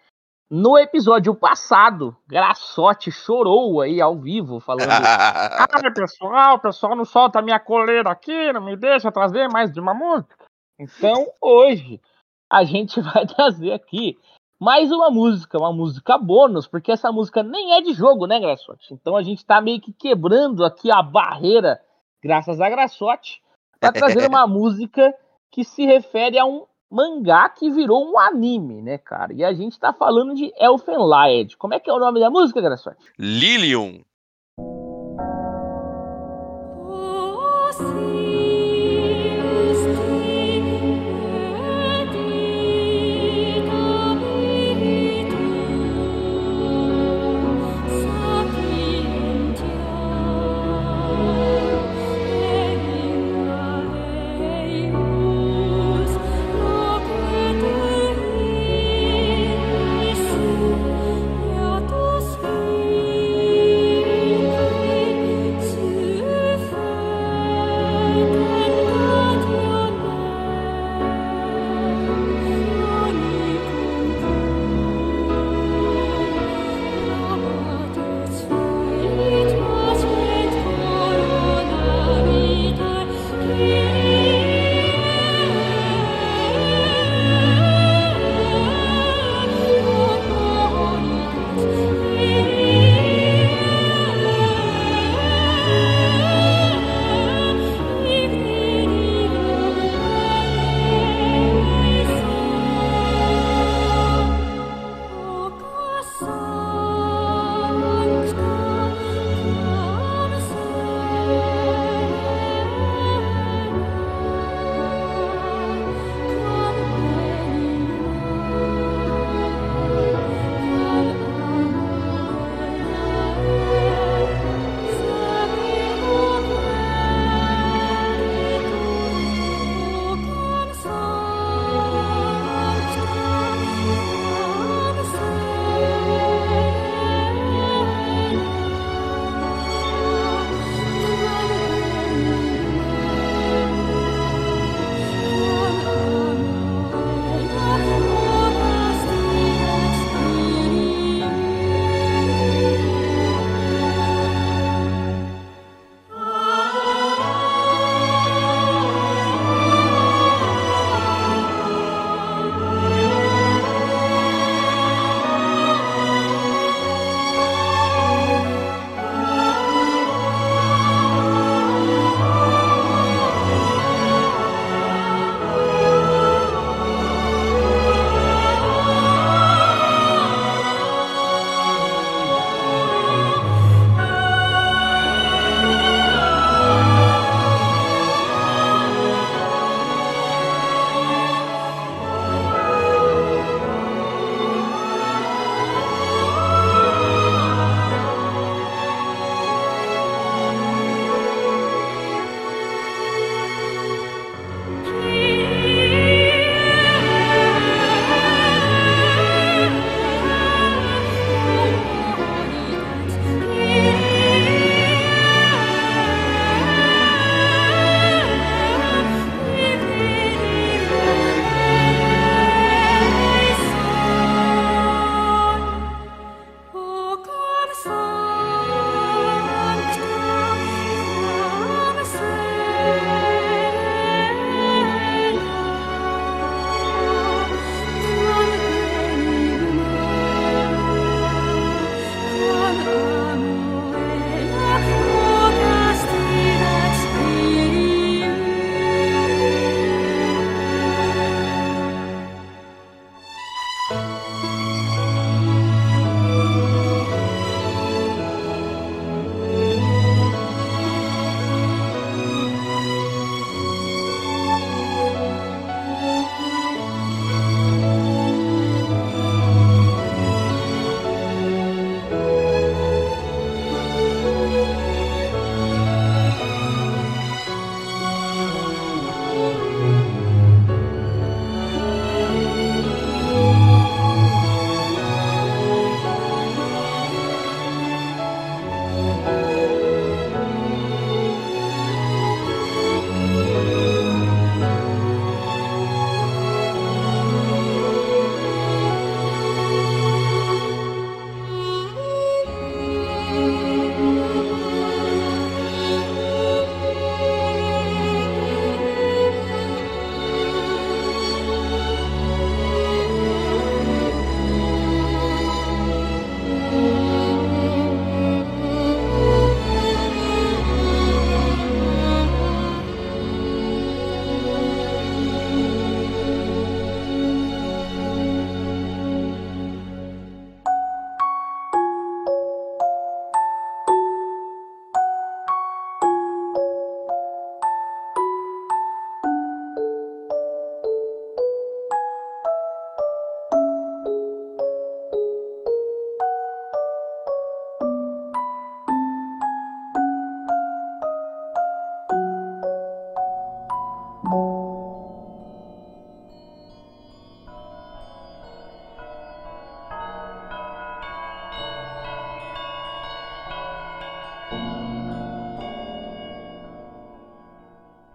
no 0.50 0.78
episódio 0.78 1.34
passado, 1.34 2.14
Graçote 2.28 3.10
chorou 3.10 3.80
aí 3.80 4.02
ao 4.02 4.20
vivo, 4.20 4.60
falando: 4.60 4.90
Ah, 4.92 5.68
pessoal, 5.96 6.56
o 6.56 6.60
pessoal 6.60 6.94
não 6.94 7.06
solta 7.06 7.40
a 7.40 7.42
minha 7.42 7.60
coleira 7.60 8.12
aqui, 8.12 8.52
não 8.52 8.62
me 8.62 8.76
deixa 8.76 9.12
trazer 9.12 9.48
mais 9.48 9.72
de 9.72 9.80
uma 9.80 9.94
música. 9.94 10.36
Então, 10.78 11.26
hoje, 11.40 12.02
a 12.52 12.66
gente 12.66 13.00
vai 13.02 13.26
trazer 13.26 13.72
aqui 13.72 14.20
mais 14.60 14.92
uma 14.92 15.10
música, 15.10 15.58
uma 15.58 15.74
música 15.74 16.18
bônus, 16.18 16.68
porque 16.68 16.92
essa 16.92 17.12
música 17.12 17.42
nem 17.42 17.74
é 17.74 17.82
de 17.82 17.94
jogo, 17.94 18.28
né, 18.28 18.40
Graçote? 18.40 18.94
Então 18.94 19.16
a 19.16 19.24
gente 19.24 19.44
tá 19.44 19.60
meio 19.60 19.82
que 19.82 19.92
quebrando 19.92 20.64
aqui 20.64 20.92
a 20.92 21.02
barreira, 21.02 21.82
graças 22.22 22.62
a 22.62 22.70
Graçote, 22.70 23.42
para 23.80 23.92
trazer 23.94 24.28
uma 24.28 24.46
música 24.46 25.16
que 25.50 25.64
se 25.64 25.84
refere 25.86 26.38
a 26.38 26.46
um 26.46 26.66
mangá 26.92 27.50
que 27.50 27.72
virou 27.72 28.12
um 28.12 28.20
anime, 28.20 28.82
né, 28.82 28.98
cara? 28.98 29.34
E 29.34 29.44
a 29.44 29.54
gente 29.54 29.80
tá 29.80 29.94
falando 29.94 30.36
de 30.36 30.54
Elfenlied. 30.58 31.58
Como 31.58 31.74
é 31.74 31.80
que 31.80 31.90
é 31.90 31.94
o 31.94 32.00
nome 32.00 32.20
da 32.20 32.30
música, 32.30 32.62
Graçote? 32.62 32.98
Lilium. 33.18 34.02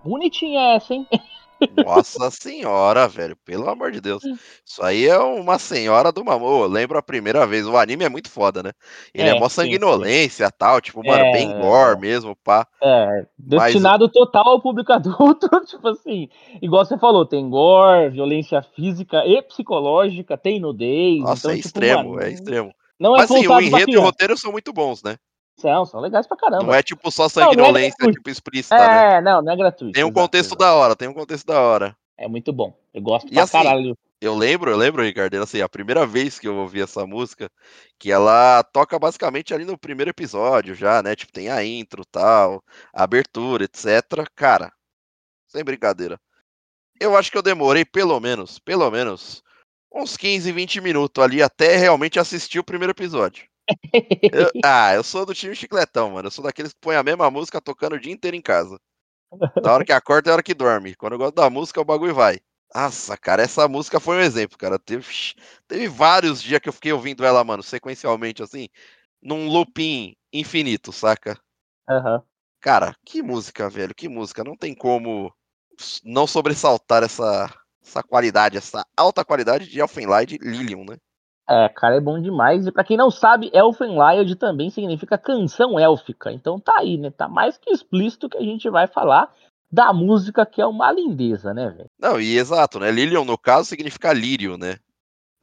Bonitinha 0.07 0.75
essa, 0.75 0.95
hein? 0.95 1.07
Nossa 1.85 2.31
senhora, 2.31 3.09
velho, 3.09 3.37
pelo 3.37 3.69
amor 3.69 3.91
de 3.91 4.01
Deus. 4.01 4.23
Isso 4.65 4.83
aí 4.83 5.07
é 5.07 5.19
uma 5.19 5.59
senhora 5.59 6.13
do 6.13 6.25
mamô. 6.25 6.65
Eu 6.65 6.69
lembro 6.69 6.99
a 6.99 7.03
primeira 7.03 7.47
vez. 7.47 7.67
O 7.67 7.77
anime 7.77 8.05
é 8.05 8.09
muito 8.09 8.31
foda, 8.31 8.63
né? 8.63 8.73
Ele 9.15 9.29
é, 9.29 9.33
É, 9.33 9.41
mó 9.41 9.49
sim, 9.49 9.57
sanguinolência 9.57 10.51
tal, 10.51 10.81
tipo, 10.81 11.05
mano, 11.05 11.25
É, 11.25 11.33
bem 11.33 11.51
gore 11.61 11.99
mesmo, 11.99 12.37
pá. 12.37 12.67
É, 12.83 13.27
destinado 13.39 14.09
total 14.09 14.47
ao 14.49 14.61
público 14.61 14.93
adulto, 14.93 15.49
tipo 15.65 15.89
assim, 15.89 16.29
igual 16.61 16.85
você 16.85 16.99
falou, 16.99 17.25
tem 17.25 17.49
gore, 17.49 18.11
violência 18.11 18.63
física 18.63 19.25
e 19.27 19.41
psicológica, 19.43 20.37
tem 20.37 20.61
nudez, 20.61 21.21
Nossa, 21.21 21.39
então, 21.39 21.51
é 21.53 21.57
tipo, 21.57 21.69
extremo, 21.69 22.11
mano, 22.11 22.23
é 22.23 22.31
extremo. 22.31 22.75
não 23.01 23.15
é 23.15 23.19
Mas 23.21 23.31
assim, 23.31 23.47
o 23.47 23.61
enredo 23.61 23.93
e 23.93 23.97
o 23.97 24.03
roteiro 24.03 24.37
são 24.37 24.53
muito 24.53 24.73
bons, 24.73 25.03
né? 25.03 25.17
São, 25.59 25.87
são 25.87 26.01
legais 26.01 26.27
pra 26.27 26.37
caramba. 26.37 26.65
Não 26.65 26.75
é 26.75 26.83
tipo 26.83 27.11
só 27.11 27.23
não 27.23 27.27
é 27.27 27.31
sanguinolência, 27.31 27.97
gratuito. 27.99 28.19
tipo 28.19 28.31
explícita, 28.31 28.77
né? 28.77 29.17
É, 29.17 29.21
não, 29.23 29.41
não 29.41 29.53
é 29.53 29.57
gratuito. 29.57 29.93
Tem 29.93 30.05
um 30.05 30.09
exato, 30.09 30.21
contexto 30.21 30.57
da 30.57 30.75
hora, 30.75 30.95
tem 30.95 31.09
um 31.09 31.15
contexto 31.15 31.47
da 31.47 31.61
hora. 31.61 31.97
É 32.19 32.29
muito 32.29 32.53
bom. 32.53 32.77
Eu 32.93 33.03
gosto 33.03 33.29
E 33.29 33.35
pra 33.35 33.43
assim, 33.43 33.53
caralho. 33.53 33.97
Eu 34.21 34.35
lembro, 34.35 34.71
eu 34.71 34.77
lembro, 34.77 35.03
Ricardo, 35.03 35.35
assim, 35.43 35.61
a 35.61 35.69
primeira 35.69 36.07
vez 36.07 36.39
que 36.39 36.49
eu 36.49 36.57
ouvi 36.57 36.81
essa 36.81 37.07
música, 37.07 37.51
que 37.99 38.11
ela 38.11 38.63
toca 38.63 38.99
basicamente 38.99 39.53
ali 39.53 39.65
no 39.65 39.77
primeiro 39.77 40.11
episódio 40.11 40.75
já, 40.75 41.03
né? 41.03 41.15
Tipo, 41.15 41.33
tem 41.33 41.51
a 41.51 41.63
intro 41.65 42.05
tal, 42.05 42.63
a 42.95 43.03
abertura, 43.03 43.65
etc. 43.65 44.27
Cara, 44.35 44.73
sem 45.47 45.63
brincadeira. 45.63 46.19
Eu 46.99 47.15
acho 47.17 47.31
que 47.31 47.37
eu 47.37 47.43
demorei 47.43 47.85
pelo 47.85 48.19
menos, 48.19 48.59
pelo 48.59 48.91
menos, 48.91 49.43
uns 49.93 50.17
15, 50.17 50.51
20 50.51 50.81
minutos 50.81 51.23
ali 51.23 51.43
até 51.43 51.77
realmente 51.77 52.19
assistir 52.19 52.59
o 52.59 52.65
primeiro 52.65 52.93
episódio. 52.93 53.47
Eu- 54.33 54.51
ah, 54.65 54.95
eu 54.95 55.03
sou 55.05 55.25
do 55.27 55.35
time 55.35 55.55
chicletão, 55.55 56.11
mano. 56.11 56.27
Eu 56.29 56.31
sou 56.31 56.45
daqueles 56.45 56.73
que 56.73 56.81
põem 56.81 56.97
a 56.97 57.03
mesma 57.03 57.31
música 57.31 57.61
tocando 57.61 57.95
o 57.95 58.01
dia 58.01 58.13
inteiro 58.13 58.37
em 58.37 58.43
casa. 58.43 58.79
Da 59.63 59.75
hora 59.75 59.85
que 59.85 59.93
acorda 59.93 60.31
é 60.31 60.33
a 60.33 60.35
hora 60.35 60.43
que 60.43 60.55
dorme. 60.55 60.97
Quando 60.97 61.15
eu 61.15 61.19
gosto 61.19 61.37
da 61.37 61.51
música, 61.51 61.81
o 61.81 61.87
bagulho 61.87 62.15
vai. 62.15 62.41
Nossa, 62.75 63.17
cara, 63.17 63.43
essa 63.43 63.69
música 63.69 64.01
foi 64.01 64.17
um 64.19 64.21
exemplo, 64.21 64.59
cara. 64.59 64.79
Teve, 64.79 65.07
teve 65.69 65.89
vários 65.89 66.43
dias 66.43 66.61
que 66.61 66.69
eu 66.69 66.73
fiquei 66.73 66.93
ouvindo 66.93 67.25
ela, 67.25 67.45
mano, 67.45 67.63
sequencialmente, 67.63 68.43
assim, 68.43 68.69
num 69.23 69.49
looping 69.49 70.17
infinito, 70.33 70.93
saca? 70.93 71.39
Aham. 71.89 72.25
Cara, 72.61 72.95
que 73.05 73.23
música, 73.23 73.69
velho, 73.71 73.95
que 73.95 74.09
música. 74.09 74.45
Não 74.45 74.57
tem 74.57 74.75
como 74.75 75.33
não 76.05 76.27
sobressaltar 76.27 77.03
essa, 77.03 77.53
essa 77.83 78.03
qualidade, 78.03 78.57
essa 78.59 78.85
alta 78.97 79.25
qualidade 79.25 79.69
de 79.69 79.81
Elfenlight 79.81 80.39
Lilium, 80.43 80.85
né? 80.85 80.97
É, 81.49 81.69
cara, 81.69 81.97
é 81.97 82.01
bom 82.01 82.21
demais. 82.21 82.67
E 82.67 82.73
pra 82.73 82.83
quem 82.83 82.97
não 82.97 83.11
sabe, 83.11 83.51
Elfenlied 83.53 84.35
também 84.37 84.69
significa 84.69 85.17
canção 85.17 85.79
élfica. 85.79 86.33
Então 86.33 86.59
tá 86.59 86.75
aí, 86.79 86.99
né? 86.99 87.11
Tá 87.11 87.29
mais 87.29 87.57
que 87.57 87.71
explícito 87.71 88.29
que 88.29 88.37
a 88.37 88.43
gente 88.43 88.69
vai 88.69 88.87
falar 88.87 89.33
da 89.71 89.93
música 89.93 90.45
que 90.45 90.61
é 90.61 90.67
uma 90.67 90.91
lindeza, 90.91 91.55
né, 91.55 91.71
velho? 91.71 91.91
Não, 91.99 92.21
e 92.21 92.37
exato, 92.37 92.81
né? 92.81 92.91
Lilium, 92.91 93.25
no 93.25 93.39
caso, 93.39 93.69
significa 93.69 94.13
lírio, 94.13 94.57
né? 94.57 94.77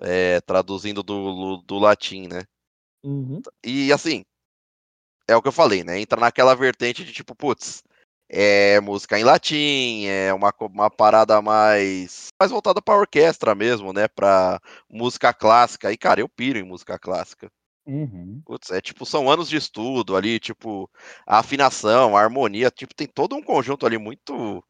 É, 0.01 0.41
traduzindo 0.41 1.03
do, 1.03 1.57
do 1.65 1.79
latim, 1.79 2.27
né? 2.27 2.43
Uhum. 3.03 3.41
E 3.63 3.91
assim, 3.93 4.23
é 5.27 5.35
o 5.35 5.41
que 5.41 5.47
eu 5.47 5.53
falei, 5.53 5.83
né? 5.83 5.99
Entra 5.99 6.19
naquela 6.19 6.55
vertente 6.55 7.03
de 7.03 7.13
tipo, 7.13 7.35
putz, 7.35 7.83
é 8.30 8.80
música 8.82 9.19
em 9.19 9.24
latim, 9.24 10.05
é 10.05 10.34
uma, 10.34 10.53
uma 10.61 10.89
parada 10.89 11.41
mais 11.41 12.28
mais 12.39 12.51
voltada 12.51 12.82
pra 12.82 12.97
orquestra 12.97 13.53
mesmo, 13.53 13.93
né? 13.93 14.07
Pra 14.07 14.59
música 14.89 15.34
clássica. 15.34 15.91
E, 15.91 15.97
cara, 15.97 16.19
eu 16.19 16.30
piro 16.30 16.57
em 16.59 16.63
música 16.63 16.97
clássica. 16.97 17.49
Uhum. 17.86 18.41
Putz, 18.45 18.71
é 18.71 18.80
tipo, 18.80 19.05
são 19.05 19.30
anos 19.30 19.49
de 19.49 19.57
estudo 19.57 20.15
ali, 20.15 20.39
tipo, 20.39 20.89
a 21.28 21.39
afinação, 21.39 22.15
a 22.15 22.21
harmonia, 22.21 22.71
tipo, 22.71 22.95
tem 22.95 23.07
todo 23.07 23.36
um 23.36 23.43
conjunto 23.43 23.86
ali 23.86 23.97
muito 23.97 24.63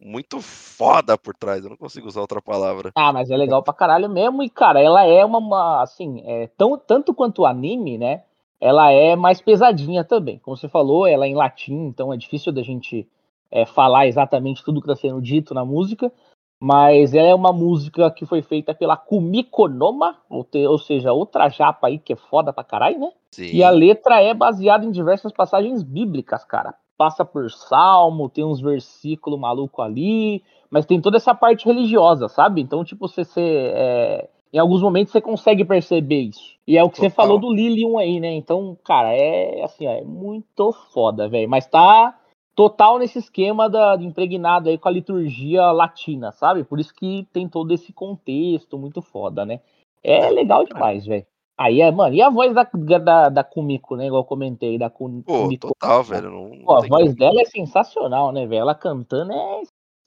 muito 0.00 0.40
foda 0.40 1.16
por 1.16 1.34
trás. 1.34 1.64
Eu 1.64 1.70
não 1.70 1.76
consigo 1.76 2.06
usar 2.06 2.20
outra 2.20 2.42
palavra. 2.42 2.90
Ah, 2.94 3.12
mas 3.12 3.30
é 3.30 3.36
legal 3.36 3.62
pra 3.62 3.72
caralho 3.72 4.08
mesmo. 4.08 4.42
E, 4.42 4.50
cara, 4.50 4.80
ela 4.80 5.04
é 5.04 5.24
uma, 5.24 5.38
uma, 5.38 5.82
assim, 5.82 6.22
é, 6.26 6.48
tão, 6.56 6.76
tanto 6.76 7.14
quanto 7.14 7.42
o 7.42 7.46
anime, 7.46 7.96
né? 7.96 8.22
Ela 8.60 8.92
é 8.92 9.14
mais 9.16 9.40
pesadinha 9.40 10.04
também. 10.04 10.38
Como 10.38 10.56
você 10.56 10.68
falou, 10.68 11.06
ela 11.06 11.26
é 11.26 11.28
em 11.28 11.34
latim, 11.34 11.86
então 11.86 12.12
é 12.12 12.16
difícil 12.16 12.52
da 12.52 12.62
gente 12.62 13.06
é, 13.50 13.66
falar 13.66 14.06
exatamente 14.06 14.64
tudo 14.64 14.80
que 14.80 14.90
está 14.90 15.00
sendo 15.00 15.20
dito 15.20 15.52
na 15.54 15.64
música. 15.64 16.10
Mas 16.58 17.14
ela 17.14 17.28
é 17.28 17.34
uma 17.34 17.52
música 17.52 18.10
que 18.10 18.24
foi 18.24 18.40
feita 18.40 18.74
pela 18.74 18.96
Kumiko 18.96 19.68
Noma, 19.68 20.16
ou, 20.30 20.42
te- 20.42 20.66
ou 20.66 20.78
seja, 20.78 21.12
outra 21.12 21.48
japa 21.48 21.88
aí 21.88 21.98
que 21.98 22.14
é 22.14 22.16
foda 22.16 22.52
pra 22.52 22.64
caralho, 22.64 22.98
né? 22.98 23.12
Sim. 23.32 23.50
E 23.52 23.62
a 23.62 23.70
letra 23.70 24.22
é 24.22 24.32
baseada 24.32 24.84
em 24.86 24.90
diversas 24.90 25.32
passagens 25.32 25.82
bíblicas, 25.82 26.42
cara. 26.44 26.74
Passa 26.96 27.24
por 27.24 27.50
salmo, 27.50 28.30
tem 28.30 28.44
uns 28.44 28.60
versículos 28.60 29.38
malucos 29.38 29.84
ali, 29.84 30.42
mas 30.70 30.86
tem 30.86 31.00
toda 31.00 31.16
essa 31.16 31.34
parte 31.34 31.66
religiosa, 31.66 32.28
sabe? 32.28 32.62
Então, 32.62 32.84
tipo, 32.84 33.08
você, 33.08 33.24
você 33.24 33.72
é, 33.74 34.30
em 34.54 34.58
alguns 34.58 34.80
momentos 34.80 35.12
você 35.12 35.20
consegue 35.20 35.64
perceber 35.64 36.20
isso. 36.20 36.54
E 36.64 36.78
é 36.78 36.84
o 36.84 36.88
que 36.88 36.96
você 36.98 37.10
Total. 37.10 37.26
falou 37.26 37.40
do 37.40 37.52
Lilium 37.52 37.98
aí, 37.98 38.20
né? 38.20 38.32
Então, 38.32 38.78
cara, 38.84 39.12
é 39.12 39.64
assim, 39.64 39.84
ó, 39.84 39.90
é 39.90 40.02
muito 40.02 40.72
foda, 40.92 41.28
velho. 41.28 41.48
Mas 41.48 41.66
tá 41.66 42.16
total 42.54 43.00
nesse 43.00 43.18
esquema 43.18 43.68
da 43.68 43.96
impregnado 44.00 44.68
aí 44.68 44.78
com 44.78 44.88
a 44.88 44.92
liturgia 44.92 45.72
latina, 45.72 46.30
sabe? 46.30 46.62
Por 46.62 46.78
isso 46.78 46.94
que 46.94 47.26
tem 47.32 47.48
todo 47.48 47.74
esse 47.74 47.92
contexto 47.92 48.78
muito 48.78 49.02
foda, 49.02 49.44
né? 49.44 49.58
É 50.04 50.30
legal 50.30 50.64
demais, 50.64 51.04
velho. 51.04 51.26
Aí 51.58 51.80
é, 51.80 51.90
mano, 51.90 52.14
e 52.14 52.22
a 52.22 52.30
voz 52.30 52.54
da, 52.54 52.62
da, 52.98 53.28
da 53.28 53.44
Kumiko, 53.44 53.96
né? 53.96 54.06
Igual 54.06 54.22
eu 54.22 54.26
comentei, 54.26 54.78
da 54.78 54.88
Ku- 54.88 55.22
Pô, 55.26 55.42
Kumiko. 55.42 55.68
total, 55.68 56.04
velho. 56.04 56.30
Não, 56.30 56.48
não 56.48 56.64
Pô, 56.64 56.76
a 56.76 56.80
voz 56.86 57.06
como. 57.06 57.16
dela 57.16 57.40
é 57.40 57.44
sensacional, 57.44 58.30
né, 58.30 58.46
velho? 58.46 58.60
Ela 58.60 58.74
cantando 58.74 59.32
é 59.32 59.62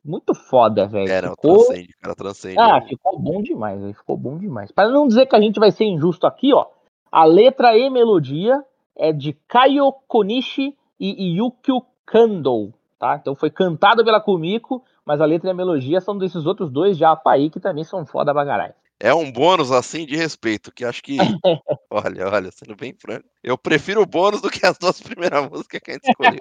muito 0.07 0.33
foda, 0.33 0.87
velho. 0.87 1.07
Não, 1.21 1.31
Ficou... 1.31 1.65
transcende, 1.65 1.93
cara, 2.01 2.15
transcende. 2.15 2.59
Ah, 2.59 2.81
ficou 2.81 3.19
bom 3.19 3.41
demais, 3.41 3.79
velho. 3.79 3.93
Ficou 3.93 4.17
bom 4.17 4.37
demais. 4.37 4.71
Para 4.71 4.89
não 4.89 5.07
dizer 5.07 5.25
que 5.25 5.35
a 5.35 5.41
gente 5.41 5.59
vai 5.59 5.71
ser 5.71 5.85
injusto 5.85 6.25
aqui, 6.25 6.53
ó. 6.53 6.65
A 7.11 7.25
letra 7.25 7.77
e 7.77 7.89
melodia 7.89 8.63
é 8.95 9.11
de 9.11 9.33
Kaio 9.47 9.91
Konishi 10.07 10.75
e 10.99 11.37
Yukio 11.37 11.83
Kando, 12.05 12.73
tá? 12.97 13.17
Então 13.21 13.35
foi 13.35 13.49
cantado 13.49 14.03
pela 14.03 14.19
Kumiko, 14.19 14.83
mas 15.05 15.21
a 15.21 15.25
letra 15.25 15.49
e 15.49 15.51
a 15.51 15.55
melodia 15.55 16.01
são 16.01 16.17
desses 16.17 16.45
outros 16.45 16.71
dois 16.71 16.97
japa 16.97 17.31
aí 17.31 17.49
que 17.49 17.59
também 17.59 17.83
são 17.83 18.05
foda 18.05 18.33
pra 18.33 18.45
caralho. 18.45 18.73
É 18.99 19.13
um 19.13 19.31
bônus 19.31 19.71
assim 19.71 20.05
de 20.05 20.15
respeito, 20.15 20.71
que 20.71 20.83
acho 20.83 21.03
que. 21.03 21.17
olha, 21.91 22.27
olha, 22.27 22.51
sendo 22.51 22.75
bem 22.75 22.95
franco. 22.99 23.25
Eu 23.43 23.55
prefiro 23.57 24.01
o 24.01 24.05
bônus 24.05 24.41
do 24.41 24.49
que 24.49 24.65
as 24.65 24.77
duas 24.77 24.99
primeiras 25.01 25.47
músicas 25.49 25.79
que 25.81 25.91
a 25.91 25.93
gente 25.93 26.09
escolheu. 26.09 26.39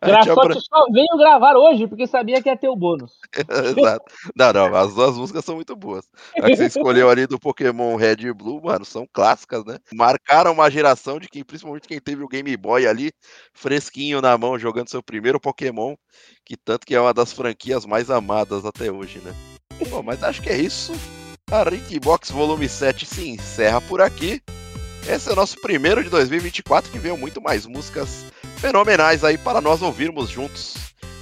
A 0.00 0.12
gente 0.12 0.30
apre- 0.30 0.60
só 0.60 0.84
veio 0.92 1.16
gravar 1.16 1.56
hoje 1.56 1.86
porque 1.86 2.06
sabia 2.06 2.42
que 2.42 2.48
ia 2.48 2.56
ter 2.56 2.68
o 2.68 2.76
bônus. 2.76 3.18
Exato. 3.76 4.04
Não, 4.36 4.52
não, 4.52 4.74
as 4.76 4.94
duas 4.94 5.16
músicas 5.16 5.44
são 5.44 5.54
muito 5.54 5.74
boas. 5.74 6.06
A 6.38 6.46
que 6.46 6.56
você 6.56 6.66
escolheu 6.66 7.08
ali 7.08 7.26
do 7.26 7.38
Pokémon 7.40 7.96
Red 7.96 8.16
e 8.20 8.32
Blue, 8.32 8.60
mano, 8.62 8.84
são 8.84 9.06
clássicas, 9.10 9.64
né? 9.64 9.78
Marcaram 9.94 10.52
uma 10.52 10.70
geração 10.70 11.18
de 11.18 11.28
quem, 11.28 11.42
principalmente 11.42 11.88
quem 11.88 12.00
teve 12.00 12.22
o 12.22 12.28
Game 12.28 12.54
Boy 12.56 12.86
ali, 12.86 13.12
fresquinho 13.54 14.20
na 14.20 14.36
mão, 14.36 14.58
jogando 14.58 14.90
seu 14.90 15.02
primeiro 15.02 15.40
Pokémon, 15.40 15.94
que 16.44 16.56
tanto 16.56 16.86
que 16.86 16.94
é 16.94 17.00
uma 17.00 17.14
das 17.14 17.32
franquias 17.32 17.86
mais 17.86 18.10
amadas 18.10 18.66
até 18.66 18.92
hoje, 18.92 19.20
né? 19.20 19.34
Bom, 19.88 20.02
mas 20.02 20.22
acho 20.22 20.42
que 20.42 20.50
é 20.50 20.58
isso. 20.58 20.92
A 21.50 21.64
Rick 21.68 21.98
Box 21.98 22.30
Volume 22.30 22.68
7 22.68 23.06
se 23.06 23.28
encerra 23.28 23.80
por 23.80 24.00
aqui. 24.00 24.40
Esse 25.08 25.28
é 25.28 25.32
o 25.32 25.36
nosso 25.36 25.60
primeiro 25.60 26.02
de 26.04 26.10
2024, 26.10 26.90
que 26.90 26.98
veio 26.98 27.16
muito 27.16 27.40
mais 27.40 27.66
músicas 27.66 28.24
fenomenais 28.58 29.24
aí 29.24 29.36
para 29.36 29.60
nós 29.60 29.82
ouvirmos 29.82 30.28
juntos. 30.30 30.74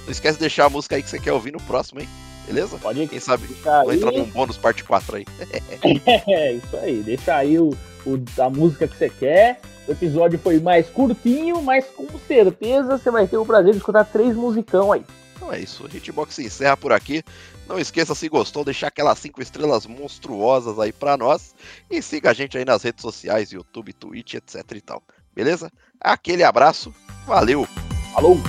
Não 0.05 0.11
esquece 0.11 0.35
de 0.35 0.41
deixar 0.41 0.65
a 0.65 0.69
música 0.69 0.95
aí 0.95 1.03
que 1.03 1.09
você 1.09 1.19
quer 1.19 1.33
ouvir 1.33 1.51
no 1.51 1.61
próximo, 1.61 1.99
hein? 2.01 2.09
Beleza? 2.45 2.77
Pode 2.77 3.07
Quem 3.07 3.19
sabe 3.19 3.47
vai 3.85 3.95
entrar 3.95 4.11
num 4.11 4.25
bônus 4.25 4.57
parte 4.57 4.83
4 4.83 5.17
aí. 5.17 5.25
É, 6.27 6.53
isso 6.53 6.77
aí. 6.77 7.01
Deixa 7.03 7.35
aí 7.35 7.57
o, 7.59 7.69
o- 8.05 8.23
a 8.41 8.49
música 8.49 8.87
que 8.87 8.97
você 8.97 9.09
quer. 9.09 9.59
O 9.87 9.91
episódio 9.91 10.37
foi 10.37 10.59
mais 10.59 10.87
curtinho, 10.87 11.61
mas 11.63 11.85
com 11.85 12.07
certeza 12.27 12.97
você 12.97 13.09
vai 13.09 13.27
ter 13.27 13.37
o 13.37 13.45
prazer 13.45 13.71
de 13.71 13.77
escutar 13.77 14.03
três 14.05 14.35
musicão 14.35 14.91
aí. 14.91 15.03
Então 15.35 15.51
é 15.53 15.59
isso. 15.59 15.85
Hitbox 15.91 16.35
se 16.35 16.43
encerra 16.45 16.75
por 16.77 16.91
aqui. 16.91 17.23
Não 17.69 17.77
esqueça, 17.77 18.15
se 18.15 18.27
gostou, 18.27 18.65
deixar 18.65 18.87
aquelas 18.87 19.19
5 19.19 19.43
estrelas 19.43 19.85
monstruosas 19.85 20.79
aí 20.79 20.91
pra 20.91 21.15
nós. 21.15 21.53
E 21.87 22.01
siga 22.01 22.31
a 22.31 22.33
gente 22.33 22.57
aí 22.57 22.65
nas 22.65 22.81
redes 22.81 23.03
sociais, 23.03 23.51
YouTube, 23.51 23.93
Twitch, 23.93 24.33
etc 24.33 24.65
e 24.75 24.81
tal. 24.81 25.03
Beleza? 25.35 25.71
Aquele 26.01 26.43
abraço. 26.43 26.91
Valeu! 27.27 27.67
Falou! 28.11 28.39